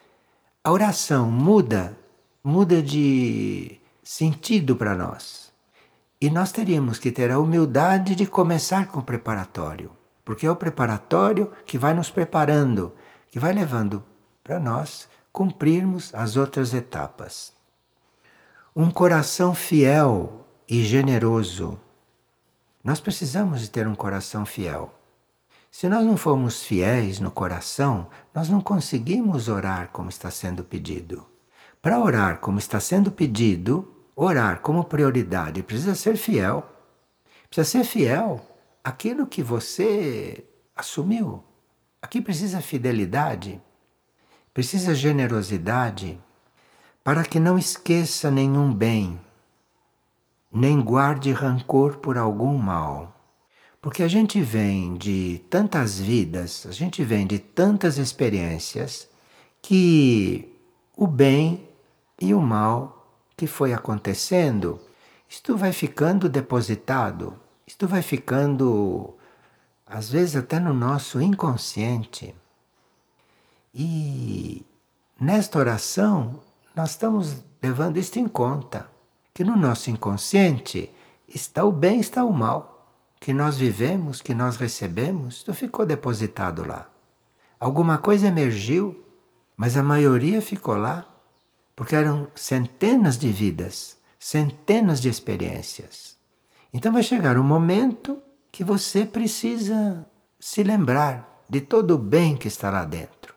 A 0.62 0.70
oração 0.70 1.30
muda, 1.30 1.98
muda 2.44 2.80
de 2.82 3.80
sentido 4.04 4.76
para 4.76 4.94
nós. 4.94 5.50
E 6.20 6.30
nós 6.30 6.52
teríamos 6.52 7.00
que 7.00 7.10
ter 7.10 7.32
a 7.32 7.40
humildade 7.40 8.14
de 8.14 8.26
começar 8.26 8.86
com 8.86 9.00
o 9.00 9.02
preparatório, 9.02 9.90
porque 10.24 10.46
é 10.46 10.50
o 10.50 10.54
preparatório 10.54 11.50
que 11.66 11.76
vai 11.76 11.94
nos 11.94 12.10
preparando, 12.10 12.92
que 13.28 13.40
vai 13.40 13.52
levando 13.52 14.04
para 14.44 14.60
nós 14.60 15.08
cumprirmos 15.32 16.14
as 16.14 16.36
outras 16.36 16.72
etapas. 16.74 17.52
Um 18.74 18.90
coração 18.90 19.54
fiel 19.54 20.46
e 20.66 20.82
generoso 20.82 21.78
nós 22.82 23.00
precisamos 23.00 23.60
de 23.60 23.68
ter 23.68 23.86
um 23.86 23.94
coração 23.94 24.46
fiel. 24.46 24.94
Se 25.70 25.90
nós 25.90 26.06
não 26.06 26.16
formos 26.16 26.62
fiéis 26.62 27.20
no 27.20 27.30
coração, 27.30 28.08
nós 28.34 28.48
não 28.48 28.62
conseguimos 28.62 29.46
orar 29.46 29.90
como 29.92 30.08
está 30.08 30.30
sendo 30.30 30.64
pedido. 30.64 31.26
Para 31.82 32.00
orar 32.00 32.38
como 32.38 32.58
está 32.58 32.80
sendo 32.80 33.12
pedido, 33.12 33.94
orar 34.16 34.60
como 34.60 34.84
prioridade, 34.84 35.62
precisa 35.62 35.94
ser 35.94 36.16
fiel. 36.16 36.66
Precisa 37.50 37.78
ser 37.78 37.84
fiel 37.84 38.40
àquilo 38.82 39.26
que 39.26 39.42
você 39.42 40.46
assumiu. 40.74 41.44
Aqui 42.00 42.22
precisa 42.22 42.62
fidelidade, 42.62 43.60
precisa 44.54 44.94
generosidade, 44.94 46.18
para 47.02 47.24
que 47.24 47.40
não 47.40 47.58
esqueça 47.58 48.30
nenhum 48.30 48.72
bem 48.72 49.20
nem 50.52 50.82
guarde 50.82 51.32
rancor 51.32 51.96
por 51.96 52.18
algum 52.18 52.58
mal. 52.58 53.16
Porque 53.80 54.02
a 54.02 54.08
gente 54.08 54.40
vem 54.40 54.94
de 54.94 55.42
tantas 55.48 55.98
vidas, 55.98 56.66
a 56.68 56.72
gente 56.72 57.02
vem 57.02 57.26
de 57.26 57.38
tantas 57.38 57.96
experiências 57.96 59.08
que 59.60 60.54
o 60.96 61.06
bem 61.06 61.68
e 62.20 62.34
o 62.34 62.40
mal 62.40 63.16
que 63.36 63.46
foi 63.46 63.72
acontecendo, 63.72 64.78
isto 65.28 65.56
vai 65.56 65.72
ficando 65.72 66.28
depositado, 66.28 67.34
isto 67.66 67.88
vai 67.88 68.02
ficando, 68.02 69.16
às 69.86 70.10
vezes, 70.10 70.36
até 70.36 70.60
no 70.60 70.74
nosso 70.74 71.20
inconsciente. 71.20 72.34
E 73.74 74.64
nesta 75.18 75.58
oração, 75.58 76.40
nós 76.74 76.90
estamos 76.90 77.36
levando 77.62 77.98
isto 77.98 78.18
em 78.18 78.26
conta 78.26 78.90
que 79.34 79.44
no 79.44 79.56
nosso 79.56 79.90
inconsciente 79.90 80.90
está 81.28 81.64
o 81.64 81.72
bem, 81.72 82.00
está 82.00 82.24
o 82.24 82.32
mal. 82.32 82.70
Que 83.20 83.32
nós 83.32 83.56
vivemos, 83.56 84.20
que 84.20 84.34
nós 84.34 84.56
recebemos, 84.56 85.36
isso 85.36 85.54
ficou 85.54 85.86
depositado 85.86 86.66
lá. 86.66 86.88
Alguma 87.60 87.98
coisa 87.98 88.26
emergiu, 88.26 89.04
mas 89.56 89.76
a 89.76 89.82
maioria 89.82 90.42
ficou 90.42 90.76
lá, 90.76 91.06
porque 91.76 91.94
eram 91.94 92.26
centenas 92.34 93.16
de 93.16 93.30
vidas, 93.30 93.96
centenas 94.18 95.00
de 95.00 95.08
experiências. 95.08 96.16
Então 96.74 96.92
vai 96.92 97.02
chegar 97.02 97.38
um 97.38 97.44
momento 97.44 98.20
que 98.50 98.64
você 98.64 99.06
precisa 99.06 100.04
se 100.40 100.64
lembrar 100.64 101.44
de 101.48 101.60
todo 101.60 101.94
o 101.94 101.98
bem 101.98 102.36
que 102.36 102.48
está 102.48 102.70
lá 102.70 102.84
dentro. 102.84 103.34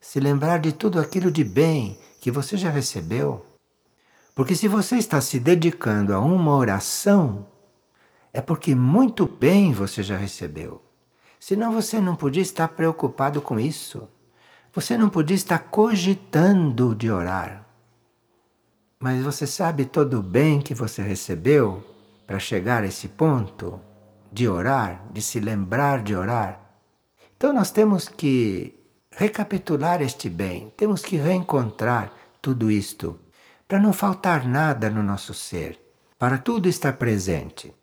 Se 0.00 0.18
lembrar 0.18 0.60
de 0.60 0.72
tudo 0.72 0.98
aquilo 0.98 1.30
de 1.30 1.44
bem 1.44 1.98
que 2.20 2.30
você 2.30 2.56
já 2.56 2.70
recebeu 2.70 3.44
porque 4.40 4.54
se 4.54 4.68
você 4.68 4.96
está 4.96 5.20
se 5.20 5.38
dedicando 5.38 6.14
a 6.14 6.18
uma 6.18 6.54
oração, 6.54 7.46
é 8.32 8.40
porque 8.40 8.74
muito 8.74 9.26
bem 9.26 9.70
você 9.70 10.02
já 10.02 10.16
recebeu. 10.16 10.82
Senão 11.38 11.74
você 11.74 12.00
não 12.00 12.16
podia 12.16 12.40
estar 12.42 12.68
preocupado 12.68 13.42
com 13.42 13.60
isso. 13.60 14.08
Você 14.72 14.96
não 14.96 15.10
podia 15.10 15.34
estar 15.34 15.58
cogitando 15.58 16.94
de 16.94 17.10
orar. 17.10 17.66
Mas 18.98 19.22
você 19.22 19.46
sabe 19.46 19.84
todo 19.84 20.20
o 20.20 20.22
bem 20.22 20.62
que 20.62 20.72
você 20.72 21.02
recebeu 21.02 21.84
para 22.26 22.38
chegar 22.38 22.82
a 22.82 22.86
esse 22.86 23.08
ponto 23.08 23.78
de 24.32 24.48
orar, 24.48 25.04
de 25.12 25.20
se 25.20 25.38
lembrar 25.38 26.02
de 26.02 26.16
orar. 26.16 26.60
Então 27.36 27.52
nós 27.52 27.70
temos 27.70 28.08
que 28.08 28.79
recapitular 29.16 30.00
este 30.00 30.28
bem, 30.28 30.72
temos 30.76 31.02
que 31.02 31.16
reencontrar 31.16 32.12
tudo 32.40 32.70
isto 32.70 33.18
para 33.66 33.78
não 33.78 33.92
faltar 33.92 34.46
nada 34.46 34.88
no 34.88 35.02
nosso 35.02 35.34
ser, 35.34 35.78
para 36.18 36.38
tudo 36.38 36.68
estar 36.68 36.94
presente, 36.94 37.74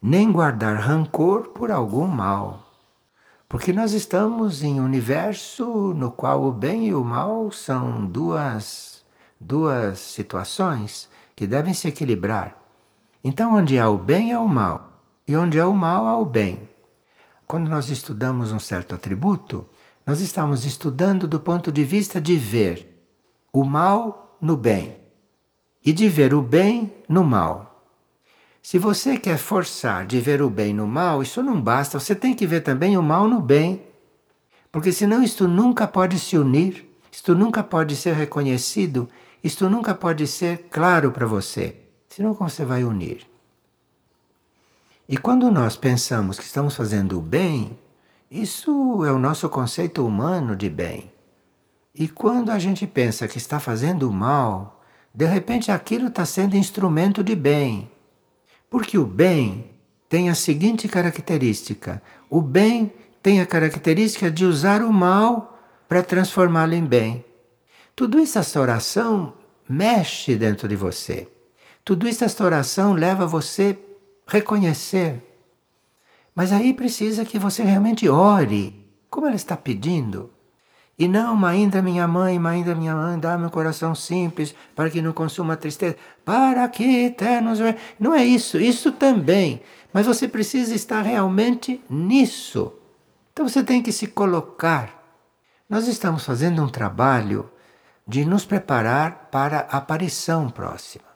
nem 0.00 0.30
guardar 0.30 0.76
rancor 0.76 1.48
por 1.48 1.70
algum 1.70 2.06
mal. 2.06 2.64
Porque 3.48 3.72
nós 3.72 3.92
estamos 3.92 4.62
em 4.62 4.78
um 4.80 4.84
universo 4.84 5.94
no 5.94 6.10
qual 6.12 6.44
o 6.44 6.52
bem 6.52 6.88
e 6.88 6.94
o 6.94 7.02
mal 7.02 7.50
são 7.50 8.04
duas, 8.04 9.02
duas 9.40 9.98
situações 9.98 11.08
que 11.34 11.46
devem 11.46 11.72
se 11.72 11.88
equilibrar. 11.88 12.56
Então, 13.24 13.54
onde 13.54 13.78
há 13.78 13.88
o 13.88 13.96
bem, 13.96 14.32
há 14.32 14.40
o 14.40 14.48
mal, 14.48 15.02
e 15.26 15.34
onde 15.34 15.58
há 15.58 15.66
o 15.66 15.74
mal, 15.74 16.06
há 16.06 16.18
o 16.18 16.24
bem. 16.24 16.68
Quando 17.46 17.68
nós 17.68 17.88
estudamos 17.88 18.52
um 18.52 18.58
certo 18.58 18.94
atributo, 18.94 19.66
nós 20.08 20.22
estamos 20.22 20.64
estudando 20.64 21.28
do 21.28 21.38
ponto 21.38 21.70
de 21.70 21.84
vista 21.84 22.18
de 22.18 22.34
ver 22.34 22.98
o 23.52 23.62
mal 23.62 24.38
no 24.40 24.56
bem 24.56 24.96
e 25.84 25.92
de 25.92 26.08
ver 26.08 26.32
o 26.32 26.40
bem 26.40 26.90
no 27.06 27.22
mal. 27.22 27.84
Se 28.62 28.78
você 28.78 29.18
quer 29.18 29.36
forçar 29.36 30.06
de 30.06 30.18
ver 30.18 30.40
o 30.40 30.48
bem 30.48 30.72
no 30.72 30.86
mal, 30.86 31.22
isso 31.22 31.42
não 31.42 31.60
basta, 31.60 32.00
você 32.00 32.14
tem 32.14 32.32
que 32.32 32.46
ver 32.46 32.62
também 32.62 32.96
o 32.96 33.02
mal 33.02 33.28
no 33.28 33.38
bem. 33.38 33.82
Porque 34.72 34.92
senão 34.92 35.22
isto 35.22 35.46
nunca 35.46 35.86
pode 35.86 36.18
se 36.18 36.38
unir, 36.38 36.88
isto 37.12 37.34
nunca 37.34 37.62
pode 37.62 37.94
ser 37.94 38.14
reconhecido, 38.14 39.10
isto 39.44 39.68
nunca 39.68 39.94
pode 39.94 40.26
ser 40.26 40.68
claro 40.70 41.12
para 41.12 41.26
você. 41.26 41.76
Senão 42.08 42.34
como 42.34 42.48
você 42.48 42.64
vai 42.64 42.82
unir? 42.82 43.26
E 45.06 45.18
quando 45.18 45.50
nós 45.50 45.76
pensamos 45.76 46.38
que 46.38 46.46
estamos 46.46 46.74
fazendo 46.74 47.18
o 47.18 47.20
bem, 47.20 47.76
isso 48.30 49.04
é 49.04 49.12
o 49.12 49.18
nosso 49.18 49.48
conceito 49.48 50.06
humano 50.06 50.54
de 50.54 50.68
bem. 50.68 51.10
E 51.94 52.06
quando 52.06 52.50
a 52.50 52.58
gente 52.58 52.86
pensa 52.86 53.26
que 53.26 53.38
está 53.38 53.58
fazendo 53.58 54.12
mal, 54.12 54.82
de 55.14 55.24
repente 55.24 55.72
aquilo 55.72 56.08
está 56.08 56.24
sendo 56.26 56.56
instrumento 56.56 57.24
de 57.24 57.34
bem. 57.34 57.90
Porque 58.68 58.98
o 58.98 59.06
bem 59.06 59.70
tem 60.08 60.28
a 60.28 60.34
seguinte 60.34 60.86
característica: 60.88 62.02
o 62.28 62.40
bem 62.40 62.92
tem 63.22 63.40
a 63.40 63.46
característica 63.46 64.30
de 64.30 64.44
usar 64.44 64.82
o 64.82 64.92
mal 64.92 65.58
para 65.88 66.02
transformá-lo 66.02 66.74
em 66.74 66.84
bem. 66.84 67.24
Tudo 67.96 68.20
isso, 68.20 68.38
essa 68.38 68.60
oração 68.60 69.34
mexe 69.68 70.36
dentro 70.36 70.68
de 70.68 70.76
você. 70.76 71.26
Tudo 71.84 72.06
isso, 72.06 72.24
esta 72.24 72.44
oração 72.44 72.92
leva 72.92 73.26
você 73.26 73.76
a 74.26 74.32
reconhecer. 74.32 75.27
Mas 76.38 76.52
aí 76.52 76.72
precisa 76.72 77.24
que 77.24 77.36
você 77.36 77.64
realmente 77.64 78.08
ore, 78.08 78.88
como 79.10 79.26
ela 79.26 79.34
está 79.34 79.56
pedindo. 79.56 80.30
E 80.96 81.08
não, 81.08 81.44
ainda 81.44 81.82
minha 81.82 82.06
mãe, 82.06 82.38
ainda 82.46 82.76
minha 82.76 82.94
mãe, 82.94 83.18
dá 83.18 83.36
meu 83.36 83.50
coração 83.50 83.92
simples 83.92 84.54
para 84.72 84.88
que 84.88 85.02
não 85.02 85.12
consuma 85.12 85.56
tristeza. 85.56 85.96
Para 86.24 86.68
que 86.68 87.06
eternos. 87.06 87.58
Não 87.98 88.14
é 88.14 88.24
isso, 88.24 88.56
isso 88.56 88.92
também. 88.92 89.60
Mas 89.92 90.06
você 90.06 90.28
precisa 90.28 90.76
estar 90.76 91.02
realmente 91.02 91.82
nisso. 91.90 92.72
Então 93.32 93.48
você 93.48 93.64
tem 93.64 93.82
que 93.82 93.90
se 93.90 94.06
colocar. 94.06 94.94
Nós 95.68 95.88
estamos 95.88 96.24
fazendo 96.24 96.62
um 96.62 96.68
trabalho 96.68 97.50
de 98.06 98.24
nos 98.24 98.44
preparar 98.44 99.28
para 99.32 99.66
a 99.68 99.78
aparição 99.78 100.48
próxima. 100.48 101.08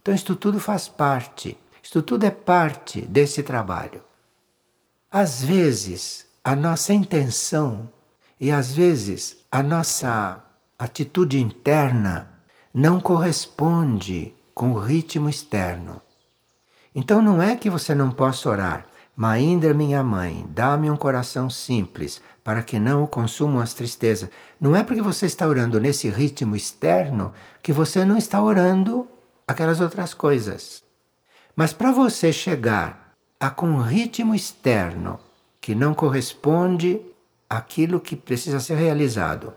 Então 0.00 0.14
isto 0.14 0.34
tudo 0.34 0.58
faz 0.58 0.88
parte, 0.88 1.58
isto 1.82 2.00
tudo 2.00 2.24
é 2.24 2.30
parte 2.30 3.02
desse 3.02 3.42
trabalho. 3.42 4.02
Às 5.14 5.44
vezes, 5.44 6.24
a 6.42 6.56
nossa 6.56 6.94
intenção 6.94 7.90
e 8.40 8.50
às 8.50 8.72
vezes 8.72 9.44
a 9.52 9.62
nossa 9.62 10.42
atitude 10.78 11.38
interna 11.38 12.30
não 12.72 12.98
corresponde 12.98 14.34
com 14.54 14.72
o 14.72 14.78
ritmo 14.78 15.28
externo. 15.28 16.00
Então 16.94 17.20
não 17.20 17.42
é 17.42 17.56
que 17.56 17.68
você 17.68 17.94
não 17.94 18.10
possa 18.10 18.48
orar. 18.48 18.86
Maindra, 19.14 19.74
minha 19.74 20.02
mãe, 20.02 20.46
dá-me 20.48 20.90
um 20.90 20.96
coração 20.96 21.50
simples, 21.50 22.22
para 22.42 22.62
que 22.62 22.78
não 22.78 23.04
o 23.04 23.06
consumam 23.06 23.60
as 23.60 23.74
tristezas. 23.74 24.30
Não 24.58 24.74
é 24.74 24.82
porque 24.82 25.02
você 25.02 25.26
está 25.26 25.46
orando 25.46 25.78
nesse 25.78 26.08
ritmo 26.08 26.56
externo 26.56 27.34
que 27.62 27.70
você 27.70 28.02
não 28.02 28.16
está 28.16 28.42
orando 28.42 29.06
aquelas 29.46 29.78
outras 29.78 30.14
coisas. 30.14 30.82
Mas 31.54 31.74
para 31.74 31.92
você 31.92 32.32
chegar 32.32 33.01
a 33.42 33.50
com 33.50 33.66
um 33.66 33.82
ritmo 33.82 34.36
externo 34.36 35.18
que 35.60 35.74
não 35.74 35.94
corresponde 35.94 37.00
aquilo 37.50 37.98
que 37.98 38.14
precisa 38.14 38.60
ser 38.60 38.76
realizado. 38.76 39.52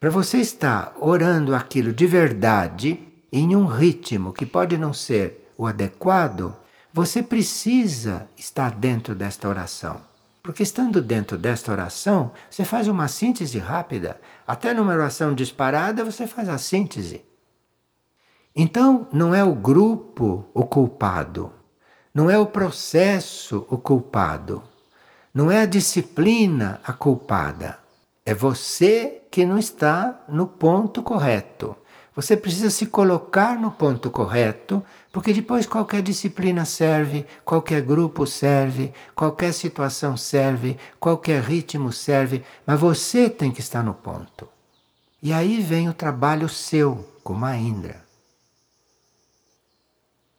Para 0.00 0.08
você 0.08 0.38
estar 0.38 0.94
orando 0.98 1.54
aquilo 1.54 1.92
de 1.92 2.06
verdade, 2.06 2.98
em 3.30 3.54
um 3.54 3.66
ritmo 3.66 4.32
que 4.32 4.46
pode 4.46 4.78
não 4.78 4.94
ser 4.94 5.52
o 5.58 5.66
adequado, 5.66 6.56
você 6.90 7.22
precisa 7.22 8.26
estar 8.34 8.70
dentro 8.70 9.14
desta 9.14 9.46
oração. 9.46 10.00
Porque 10.42 10.62
estando 10.62 11.02
dentro 11.02 11.36
desta 11.36 11.70
oração, 11.70 12.32
você 12.48 12.64
faz 12.64 12.88
uma 12.88 13.08
síntese 13.08 13.58
rápida. 13.58 14.18
Até 14.46 14.72
numa 14.72 14.94
oração 14.94 15.34
disparada, 15.34 16.02
você 16.02 16.26
faz 16.26 16.48
a 16.48 16.56
síntese. 16.56 17.22
Então, 18.56 19.06
não 19.12 19.34
é 19.34 19.44
o 19.44 19.54
grupo 19.54 20.46
o 20.54 20.64
culpado, 20.64 21.52
não 22.18 22.28
é 22.28 22.36
o 22.36 22.46
processo 22.46 23.64
o 23.70 23.78
culpado, 23.78 24.60
não 25.32 25.52
é 25.52 25.60
a 25.60 25.66
disciplina 25.66 26.80
a 26.82 26.92
culpada. 26.92 27.78
É 28.26 28.34
você 28.34 29.22
que 29.30 29.46
não 29.46 29.56
está 29.56 30.24
no 30.28 30.44
ponto 30.44 31.00
correto. 31.00 31.76
Você 32.16 32.36
precisa 32.36 32.70
se 32.70 32.86
colocar 32.86 33.56
no 33.56 33.70
ponto 33.70 34.10
correto, 34.10 34.84
porque 35.12 35.32
depois 35.32 35.64
qualquer 35.64 36.02
disciplina 36.02 36.64
serve, 36.64 37.24
qualquer 37.44 37.82
grupo 37.82 38.26
serve, 38.26 38.92
qualquer 39.14 39.52
situação 39.52 40.16
serve, 40.16 40.76
qualquer 40.98 41.40
ritmo 41.40 41.92
serve, 41.92 42.42
mas 42.66 42.80
você 42.80 43.30
tem 43.30 43.52
que 43.52 43.60
estar 43.60 43.84
no 43.84 43.94
ponto. 43.94 44.48
E 45.22 45.32
aí 45.32 45.62
vem 45.62 45.88
o 45.88 45.94
trabalho 45.94 46.48
seu, 46.48 47.08
como 47.22 47.44
a 47.44 47.56
Indra. 47.56 48.07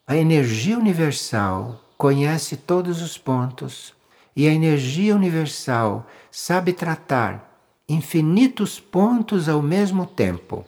A 0.10 0.18
energia 0.18 0.76
universal 0.76 1.80
conhece 1.96 2.58
todos 2.58 3.00
os 3.00 3.16
pontos 3.16 3.94
e 4.36 4.48
a 4.48 4.52
energia 4.52 5.16
universal 5.16 6.08
sabe 6.32 6.74
tratar 6.74 7.62
infinitos 7.88 8.80
pontos 8.80 9.48
ao 9.48 9.62
mesmo 9.62 10.08
tempo. 10.08 10.66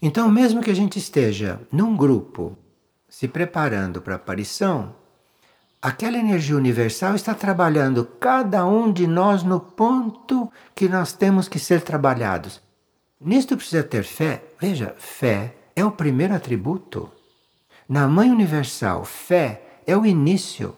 Então, 0.00 0.30
mesmo 0.30 0.62
que 0.62 0.70
a 0.70 0.74
gente 0.74 0.98
esteja 0.98 1.60
num 1.70 1.94
grupo 1.94 2.56
se 3.06 3.28
preparando 3.28 4.00
para 4.00 4.14
a 4.14 4.16
aparição, 4.16 4.94
aquela 5.82 6.16
energia 6.16 6.56
universal 6.56 7.14
está 7.14 7.34
trabalhando 7.34 8.06
cada 8.18 8.64
um 8.64 8.90
de 8.90 9.06
nós 9.06 9.42
no 9.42 9.60
ponto 9.60 10.50
que 10.74 10.88
nós 10.88 11.12
temos 11.12 11.48
que 11.48 11.58
ser 11.58 11.82
trabalhados. 11.82 12.62
Nisto 13.20 13.58
precisa 13.58 13.82
ter 13.82 14.04
fé. 14.04 14.42
Veja, 14.58 14.94
fé 14.96 15.54
é 15.76 15.84
o 15.84 15.92
primeiro 15.92 16.34
atributo. 16.34 17.19
Na 17.90 18.06
Mãe 18.06 18.30
Universal, 18.30 19.04
fé 19.04 19.80
é 19.84 19.96
o 19.96 20.06
início, 20.06 20.76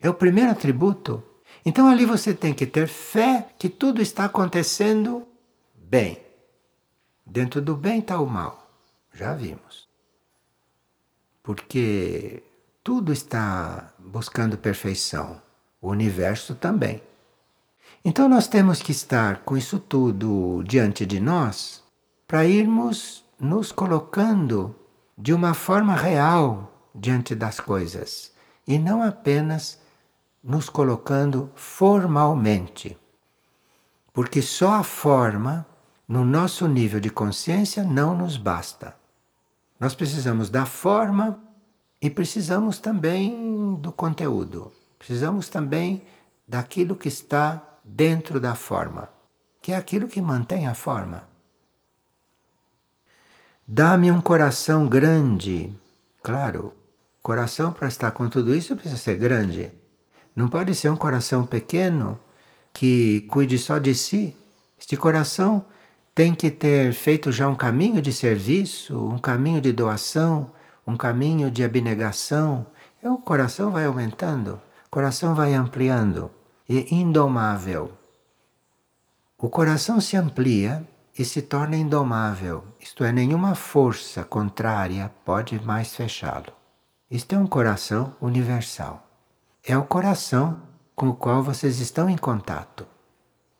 é 0.00 0.10
o 0.10 0.14
primeiro 0.14 0.50
atributo. 0.50 1.22
Então 1.64 1.86
ali 1.86 2.04
você 2.04 2.34
tem 2.34 2.52
que 2.52 2.66
ter 2.66 2.88
fé 2.88 3.46
que 3.56 3.68
tudo 3.68 4.02
está 4.02 4.24
acontecendo 4.24 5.24
bem. 5.72 6.18
Dentro 7.24 7.62
do 7.62 7.76
bem 7.76 8.00
está 8.00 8.20
o 8.20 8.26
mal, 8.26 8.68
já 9.14 9.32
vimos. 9.34 9.86
Porque 11.44 12.42
tudo 12.82 13.12
está 13.12 13.94
buscando 13.96 14.58
perfeição, 14.58 15.40
o 15.80 15.90
universo 15.90 16.56
também. 16.56 17.00
Então 18.04 18.28
nós 18.28 18.48
temos 18.48 18.82
que 18.82 18.90
estar 18.90 19.44
com 19.44 19.56
isso 19.56 19.78
tudo 19.78 20.64
diante 20.64 21.06
de 21.06 21.20
nós 21.20 21.84
para 22.26 22.44
irmos 22.44 23.24
nos 23.38 23.70
colocando 23.70 24.74
de 25.22 25.32
uma 25.32 25.54
forma 25.54 25.94
real 25.94 26.90
diante 26.92 27.32
das 27.32 27.60
coisas 27.60 28.32
e 28.66 28.76
não 28.76 29.00
apenas 29.00 29.78
nos 30.42 30.68
colocando 30.68 31.48
formalmente. 31.54 32.98
Porque 34.12 34.42
só 34.42 34.72
a 34.72 34.82
forma, 34.82 35.64
no 36.08 36.24
nosso 36.24 36.66
nível 36.66 36.98
de 36.98 37.08
consciência, 37.08 37.84
não 37.84 38.16
nos 38.18 38.36
basta. 38.36 38.96
Nós 39.78 39.94
precisamos 39.94 40.50
da 40.50 40.66
forma 40.66 41.40
e 42.00 42.10
precisamos 42.10 42.80
também 42.80 43.76
do 43.76 43.92
conteúdo. 43.92 44.72
Precisamos 44.98 45.48
também 45.48 46.02
daquilo 46.48 46.96
que 46.96 47.06
está 47.06 47.62
dentro 47.84 48.40
da 48.40 48.56
forma, 48.56 49.08
que 49.60 49.70
é 49.70 49.76
aquilo 49.76 50.08
que 50.08 50.20
mantém 50.20 50.66
a 50.66 50.74
forma. 50.74 51.31
Dá-me 53.66 54.10
um 54.10 54.20
coração 54.20 54.88
grande. 54.88 55.72
Claro, 56.22 56.74
coração 57.22 57.72
para 57.72 57.88
estar 57.88 58.10
com 58.10 58.28
tudo 58.28 58.54
isso 58.54 58.74
precisa 58.74 58.96
ser 58.96 59.16
grande. 59.16 59.70
Não 60.34 60.48
pode 60.48 60.74
ser 60.74 60.90
um 60.90 60.96
coração 60.96 61.46
pequeno 61.46 62.18
que 62.72 63.20
cuide 63.30 63.56
só 63.58 63.78
de 63.78 63.94
si. 63.94 64.36
Este 64.78 64.96
coração 64.96 65.64
tem 66.14 66.34
que 66.34 66.50
ter 66.50 66.92
feito 66.92 67.30
já 67.30 67.48
um 67.48 67.54
caminho 67.54 68.02
de 68.02 68.12
serviço, 68.12 68.98
um 68.98 69.18
caminho 69.18 69.60
de 69.60 69.72
doação, 69.72 70.50
um 70.86 70.96
caminho 70.96 71.50
de 71.50 71.62
abnegação. 71.62 72.66
E 73.02 73.06
o 73.06 73.16
coração 73.16 73.70
vai 73.70 73.84
aumentando, 73.84 74.60
o 74.86 74.90
coração 74.90 75.34
vai 75.34 75.54
ampliando 75.54 76.30
e 76.68 76.92
indomável. 76.94 77.92
O 79.38 79.48
coração 79.48 80.00
se 80.00 80.16
amplia 80.16 80.86
e 81.18 81.24
se 81.24 81.42
torna 81.42 81.76
indomável, 81.76 82.64
isto 82.80 83.04
é, 83.04 83.12
nenhuma 83.12 83.54
força 83.54 84.24
contrária 84.24 85.12
pode 85.24 85.60
mais 85.64 85.94
fechá-lo. 85.94 86.52
Isto 87.10 87.34
é 87.34 87.38
um 87.38 87.46
coração 87.46 88.16
universal 88.20 89.08
é 89.64 89.78
o 89.78 89.84
coração 89.84 90.60
com 90.94 91.10
o 91.10 91.14
qual 91.14 91.42
vocês 91.42 91.78
estão 91.78 92.10
em 92.10 92.16
contato. 92.16 92.86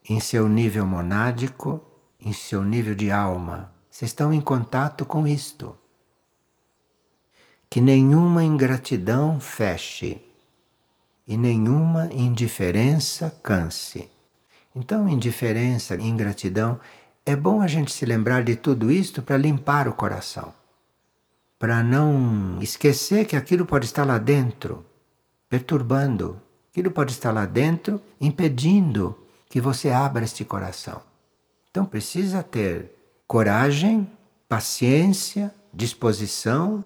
Em 0.08 0.18
seu 0.18 0.48
nível 0.48 0.84
monádico, 0.84 1.80
em 2.20 2.32
seu 2.32 2.64
nível 2.64 2.94
de 2.94 3.12
alma, 3.12 3.72
vocês 3.88 4.10
estão 4.10 4.32
em 4.32 4.40
contato 4.40 5.06
com 5.06 5.26
isto. 5.26 5.76
Que 7.70 7.80
nenhuma 7.80 8.42
ingratidão 8.42 9.38
feche 9.38 10.20
e 11.24 11.36
nenhuma 11.36 12.12
indiferença 12.12 13.30
canse. 13.42 14.10
Então, 14.74 15.08
indiferença, 15.08 15.94
ingratidão, 15.94 16.80
é 17.24 17.36
bom 17.36 17.60
a 17.60 17.66
gente 17.66 17.92
se 17.92 18.04
lembrar 18.04 18.42
de 18.42 18.56
tudo 18.56 18.90
isto 18.90 19.22
para 19.22 19.36
limpar 19.36 19.88
o 19.88 19.92
coração. 19.92 20.52
Para 21.58 21.82
não 21.82 22.60
esquecer 22.60 23.26
que 23.26 23.36
aquilo 23.36 23.64
pode 23.64 23.86
estar 23.86 24.04
lá 24.04 24.18
dentro 24.18 24.84
perturbando. 25.52 26.40
Aquilo 26.70 26.90
pode 26.90 27.12
estar 27.12 27.30
lá 27.30 27.44
dentro, 27.44 28.00
impedindo 28.18 29.14
que 29.50 29.60
você 29.60 29.90
abra 29.90 30.24
este 30.24 30.46
coração. 30.46 31.02
Então 31.70 31.84
precisa 31.84 32.42
ter 32.42 32.90
coragem, 33.26 34.10
paciência, 34.48 35.54
disposição 35.74 36.82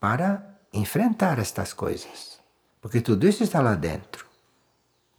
para 0.00 0.42
enfrentar 0.72 1.38
estas 1.38 1.74
coisas. 1.74 2.40
Porque 2.80 3.02
tudo 3.02 3.28
isso 3.28 3.42
está 3.42 3.60
lá 3.60 3.74
dentro. 3.74 4.24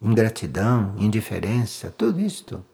Ingratidão, 0.02 0.96
indiferença, 0.98 1.94
tudo 1.96 2.20
isto. 2.20 2.66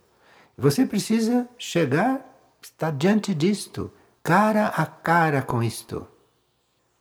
Você 0.57 0.87
precisa 0.87 1.47
chegar, 1.55 2.25
estar 2.61 2.91
diante 2.91 3.33
disto, 3.35 3.91
cara 4.23 4.67
a 4.69 4.87
cara 4.87 5.43
com 5.43 5.61
isto. 5.61 6.07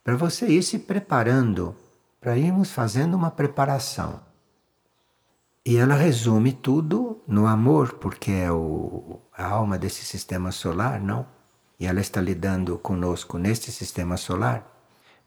Para 0.03 0.15
você 0.15 0.45
ir 0.47 0.61
se 0.61 0.77
preparando, 0.77 1.75
para 2.21 2.37
irmos 2.37 2.71
fazendo 2.71 3.15
uma 3.15 3.31
preparação. 3.31 4.21
E 5.65 5.75
ela 5.75 5.95
resume 5.95 6.53
tudo 6.53 7.21
no 7.27 7.47
amor, 7.47 7.93
porque 7.95 8.31
é 8.31 8.51
o, 8.51 9.19
a 9.35 9.47
alma 9.47 9.77
desse 9.77 10.05
sistema 10.05 10.51
solar, 10.51 11.01
não? 11.01 11.25
E 11.79 11.87
ela 11.87 11.99
está 11.99 12.21
lidando 12.21 12.77
conosco 12.77 13.39
neste 13.39 13.71
sistema 13.71 14.17
solar. 14.17 14.65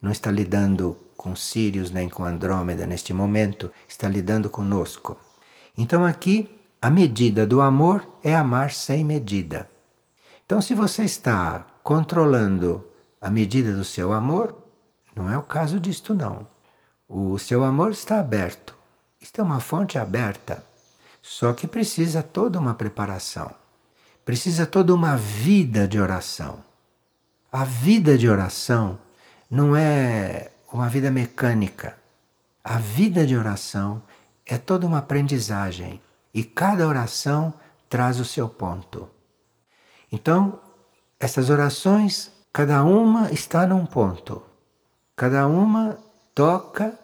Não 0.01 0.11
está 0.11 0.31
lidando 0.31 0.97
com 1.17 1.35
Sirius 1.35 1.91
nem 1.91 2.09
com 2.09 2.25
Andrômeda 2.25 2.87
neste 2.87 3.13
momento, 3.13 3.73
está 3.89 4.09
lidando 4.09 4.49
conosco. 4.49 5.19
Então 5.77 6.05
aqui, 6.05 6.60
a 6.83 6.89
medida 6.89 7.47
do 7.47 7.61
amor 7.61 8.07
é 8.25 8.35
amar 8.35 8.71
sem 8.71 9.05
medida. 9.05 9.69
Então, 10.47 10.63
se 10.63 10.75
você 10.75 11.05
está 11.05 11.67
controlando 11.83 12.85
a 13.21 13.29
medida 13.29 13.75
do 13.75 13.85
seu 13.85 14.13
amor, 14.15 14.57
não 15.15 15.31
é 15.31 15.37
o 15.37 15.43
caso 15.43 15.79
disto, 15.79 16.15
não. 16.15 16.47
O 17.07 17.39
seu 17.39 17.65
amor 17.65 17.91
está 17.91 18.19
aberto. 18.19 18.75
Isto 19.21 19.43
é 19.43 19.45
uma 19.45 19.61
fonte 19.61 19.99
aberta. 19.99 20.65
Só 21.21 21.53
que 21.53 21.67
precisa 21.67 22.23
toda 22.23 22.59
uma 22.59 22.73
preparação. 22.73 23.53
Precisa 24.25 24.65
toda 24.65 24.95
uma 24.95 25.17
vida 25.17 25.87
de 25.87 26.01
oração. 26.01 26.65
A 27.53 27.65
vida 27.65 28.17
de 28.17 28.27
oração 28.27 28.99
não 29.51 29.77
é 29.77 30.51
uma 30.73 30.89
vida 30.89 31.11
mecânica. 31.11 31.99
A 32.65 32.79
vida 32.79 33.27
de 33.27 33.37
oração 33.37 34.03
é 34.47 34.57
toda 34.57 34.87
uma 34.87 34.99
aprendizagem 34.99 36.01
e 36.33 36.45
cada 36.45 36.87
oração 36.87 37.53
traz 37.89 38.21
o 38.21 38.25
seu 38.25 38.49
ponto. 38.49 39.09
Então, 40.11 40.61
essas 41.19 41.51
orações, 41.51 42.31
cada 42.53 42.83
uma 42.85 43.31
está 43.31 43.67
num 43.67 43.85
ponto. 43.85 44.43
Cada 45.17 45.47
uma 45.47 45.99
toca 46.35 46.99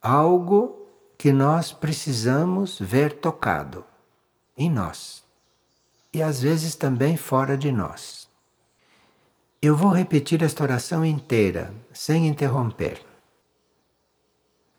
algo 0.00 0.86
que 1.18 1.32
nós 1.32 1.72
precisamos 1.72 2.78
ver 2.78 3.14
tocado 3.14 3.84
em 4.56 4.70
nós 4.70 5.26
e 6.16 6.22
às 6.22 6.40
vezes 6.40 6.74
também 6.74 7.14
fora 7.14 7.58
de 7.58 7.70
nós. 7.70 8.26
Eu 9.60 9.76
vou 9.76 9.90
repetir 9.90 10.42
esta 10.42 10.62
oração 10.62 11.04
inteira, 11.04 11.74
sem 11.92 12.26
interromper. 12.26 13.04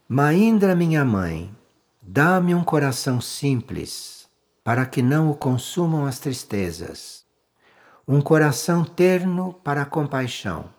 Maindra, 0.09 0.75
minha 0.75 1.05
mãe, 1.05 1.53
dá-me 2.09 2.55
um 2.55 2.63
coração 2.63 3.19
simples, 3.19 4.29
para 4.63 4.85
que 4.85 5.01
não 5.01 5.29
o 5.29 5.35
consumam 5.35 6.05
as 6.05 6.19
tristezas, 6.19 7.25
um 8.07 8.21
coração 8.21 8.85
terno 8.85 9.51
para 9.61 9.81
a 9.81 9.85
compaixão, 9.85 10.69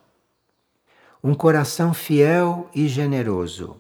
um 1.22 1.34
coração 1.34 1.92
fiel 1.92 2.70
e 2.74 2.88
generoso, 2.88 3.78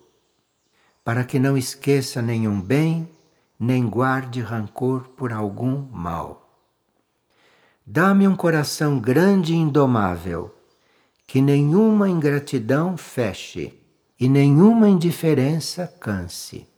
para 1.02 1.24
que 1.24 1.38
não 1.38 1.56
esqueça 1.56 2.20
nenhum 2.20 2.60
bem, 2.60 3.08
nem 3.58 3.88
guarde 3.88 4.42
rancor 4.42 5.08
por 5.16 5.32
algum 5.32 5.88
mal. 5.90 6.54
Dá-me 7.86 8.28
um 8.28 8.36
coração 8.36 9.00
grande 9.00 9.54
e 9.54 9.56
indomável, 9.56 10.54
que 11.26 11.40
nenhuma 11.40 12.10
ingratidão 12.10 12.98
feche 12.98 13.72
e 14.20 14.28
nenhuma 14.28 14.86
indiferença 14.86 15.86
canse, 15.98 16.68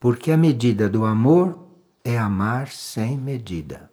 porque 0.00 0.32
a 0.32 0.36
medida 0.36 0.88
do 0.88 1.04
amor 1.04 1.58
é 2.02 2.16
amar 2.16 2.68
sem 2.68 3.18
medida. 3.18 3.90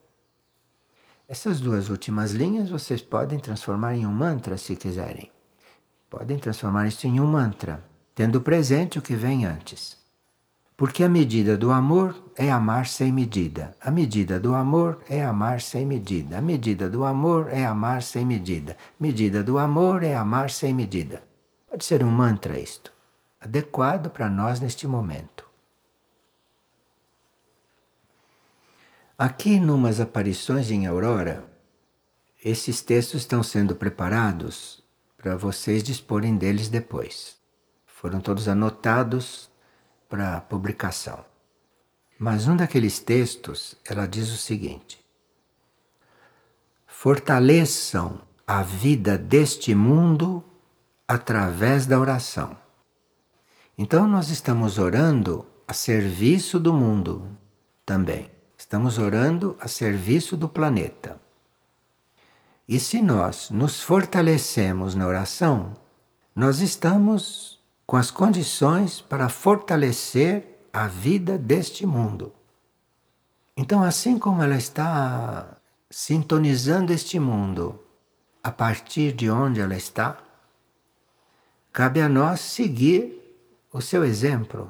Essas 1.27 1.59
duas 1.59 1.89
últimas 1.89 2.31
linhas 2.31 2.69
vocês 2.69 3.01
podem 3.01 3.37
transformar 3.37 3.93
em 3.93 4.07
um 4.07 4.11
mantra 4.13 4.57
se 4.57 4.77
quiserem. 4.77 5.29
Podem 6.09 6.39
transformar 6.39 6.87
isso 6.87 7.05
em 7.05 7.19
um 7.19 7.27
mantra, 7.27 7.83
tendo 8.15 8.39
presente 8.39 8.97
o 8.97 9.01
que 9.01 9.17
vem 9.17 9.45
antes. 9.45 9.97
Porque 10.77 11.03
a 11.03 11.09
medida 11.09 11.57
do 11.57 11.71
amor 11.71 12.15
é 12.37 12.49
amar 12.49 12.87
sem 12.87 13.11
medida. 13.11 13.75
A 13.81 13.91
medida 13.91 14.39
do 14.39 14.55
amor 14.55 15.01
é 15.09 15.25
amar 15.25 15.59
sem 15.59 15.85
medida. 15.85 16.37
A 16.37 16.41
medida 16.41 16.89
do 16.89 17.03
amor 17.03 17.49
é 17.51 17.65
amar 17.65 18.01
sem 18.01 18.25
medida. 18.25 18.77
Medida 18.97 19.43
do 19.43 19.57
amor 19.57 20.03
é 20.03 20.15
amar 20.15 20.49
sem 20.51 20.73
medida. 20.73 21.21
Pode 21.69 21.83
ser 21.83 22.01
um 22.01 22.11
mantra 22.11 22.57
isto, 22.57 22.93
adequado 23.41 24.09
para 24.09 24.29
nós 24.29 24.61
neste 24.61 24.87
momento. 24.87 25.46
Aqui, 29.19 29.59
numas 29.59 29.99
aparições 29.99 30.69
em 30.69 30.85
Aurora, 30.85 31.43
esses 32.45 32.81
textos 32.81 33.21
estão 33.21 33.41
sendo 33.41 33.75
preparados 33.75 34.83
para 35.17 35.35
vocês 35.35 35.81
disporem 35.81 36.37
deles 36.37 36.69
depois. 36.69 37.35
Foram 37.87 38.21
todos 38.21 38.47
anotados 38.47 39.49
para 40.07 40.39
publicação. 40.41 41.25
Mas 42.19 42.47
um 42.47 42.55
daqueles 42.55 42.99
textos, 42.99 43.73
ela 43.89 44.05
diz 44.05 44.31
o 44.31 44.37
seguinte: 44.37 45.03
Fortaleçam 46.85 48.21
a 48.45 48.61
vida 48.61 49.17
deste 49.17 49.73
mundo 49.73 50.43
através 51.07 51.87
da 51.87 51.99
oração. 51.99 52.55
Então 53.75 54.07
nós 54.07 54.29
estamos 54.29 54.77
orando 54.77 55.43
a 55.67 55.73
serviço 55.73 56.59
do 56.59 56.71
mundo 56.71 57.35
também. 57.83 58.36
Estamos 58.67 58.97
orando 58.97 59.55
a 59.61 59.67
serviço 59.69 60.35
do 60.35 60.49
planeta. 60.49 61.17
E 62.67 62.81
se 62.81 63.01
nós 63.01 63.49
nos 63.49 63.81
fortalecemos 63.81 64.93
na 64.93 65.07
oração, 65.07 65.71
nós 66.35 66.59
estamos 66.59 67.61
com 67.85 67.95
as 67.95 68.11
condições 68.11 68.99
para 68.99 69.29
fortalecer 69.29 70.67
a 70.73 70.85
vida 70.85 71.37
deste 71.37 71.85
mundo. 71.85 72.33
Então, 73.55 73.81
assim 73.81 74.19
como 74.19 74.43
ela 74.43 74.57
está 74.57 75.55
sintonizando 75.89 76.91
este 76.91 77.17
mundo 77.21 77.81
a 78.43 78.51
partir 78.51 79.13
de 79.13 79.29
onde 79.29 79.61
ela 79.61 79.77
está, 79.77 80.17
cabe 81.71 82.01
a 82.01 82.09
nós 82.09 82.41
seguir 82.41 83.17
o 83.71 83.79
seu 83.79 84.03
exemplo 84.03 84.69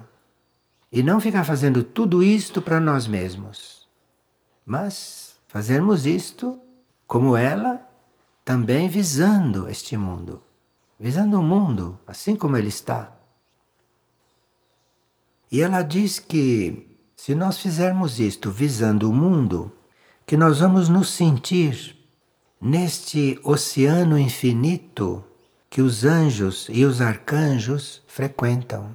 e 0.91 1.01
não 1.01 1.19
ficar 1.19 1.43
fazendo 1.43 1.83
tudo 1.83 2.21
isto 2.21 2.61
para 2.61 2.79
nós 2.79 3.07
mesmos, 3.07 3.86
mas 4.67 5.37
fazermos 5.47 6.05
isto 6.05 6.61
como 7.07 7.35
ela, 7.35 7.89
também 8.45 8.87
visando 8.87 9.67
este 9.67 9.97
mundo 9.97 10.43
visando 10.99 11.39
o 11.39 11.43
mundo 11.43 11.99
assim 12.07 12.35
como 12.35 12.57
ele 12.57 12.69
está. 12.69 13.13
E 15.51 15.61
ela 15.61 15.81
diz 15.81 16.19
que 16.19 16.97
se 17.15 17.33
nós 17.33 17.59
fizermos 17.59 18.19
isto 18.19 18.51
visando 18.51 19.09
o 19.09 19.13
mundo, 19.13 19.71
que 20.25 20.35
nós 20.35 20.59
vamos 20.59 20.89
nos 20.89 21.09
sentir 21.09 21.95
neste 22.59 23.39
oceano 23.43 24.17
infinito 24.17 25.23
que 25.69 25.81
os 25.81 26.03
anjos 26.03 26.67
e 26.69 26.83
os 26.83 27.01
arcanjos 27.01 28.01
frequentam. 28.07 28.93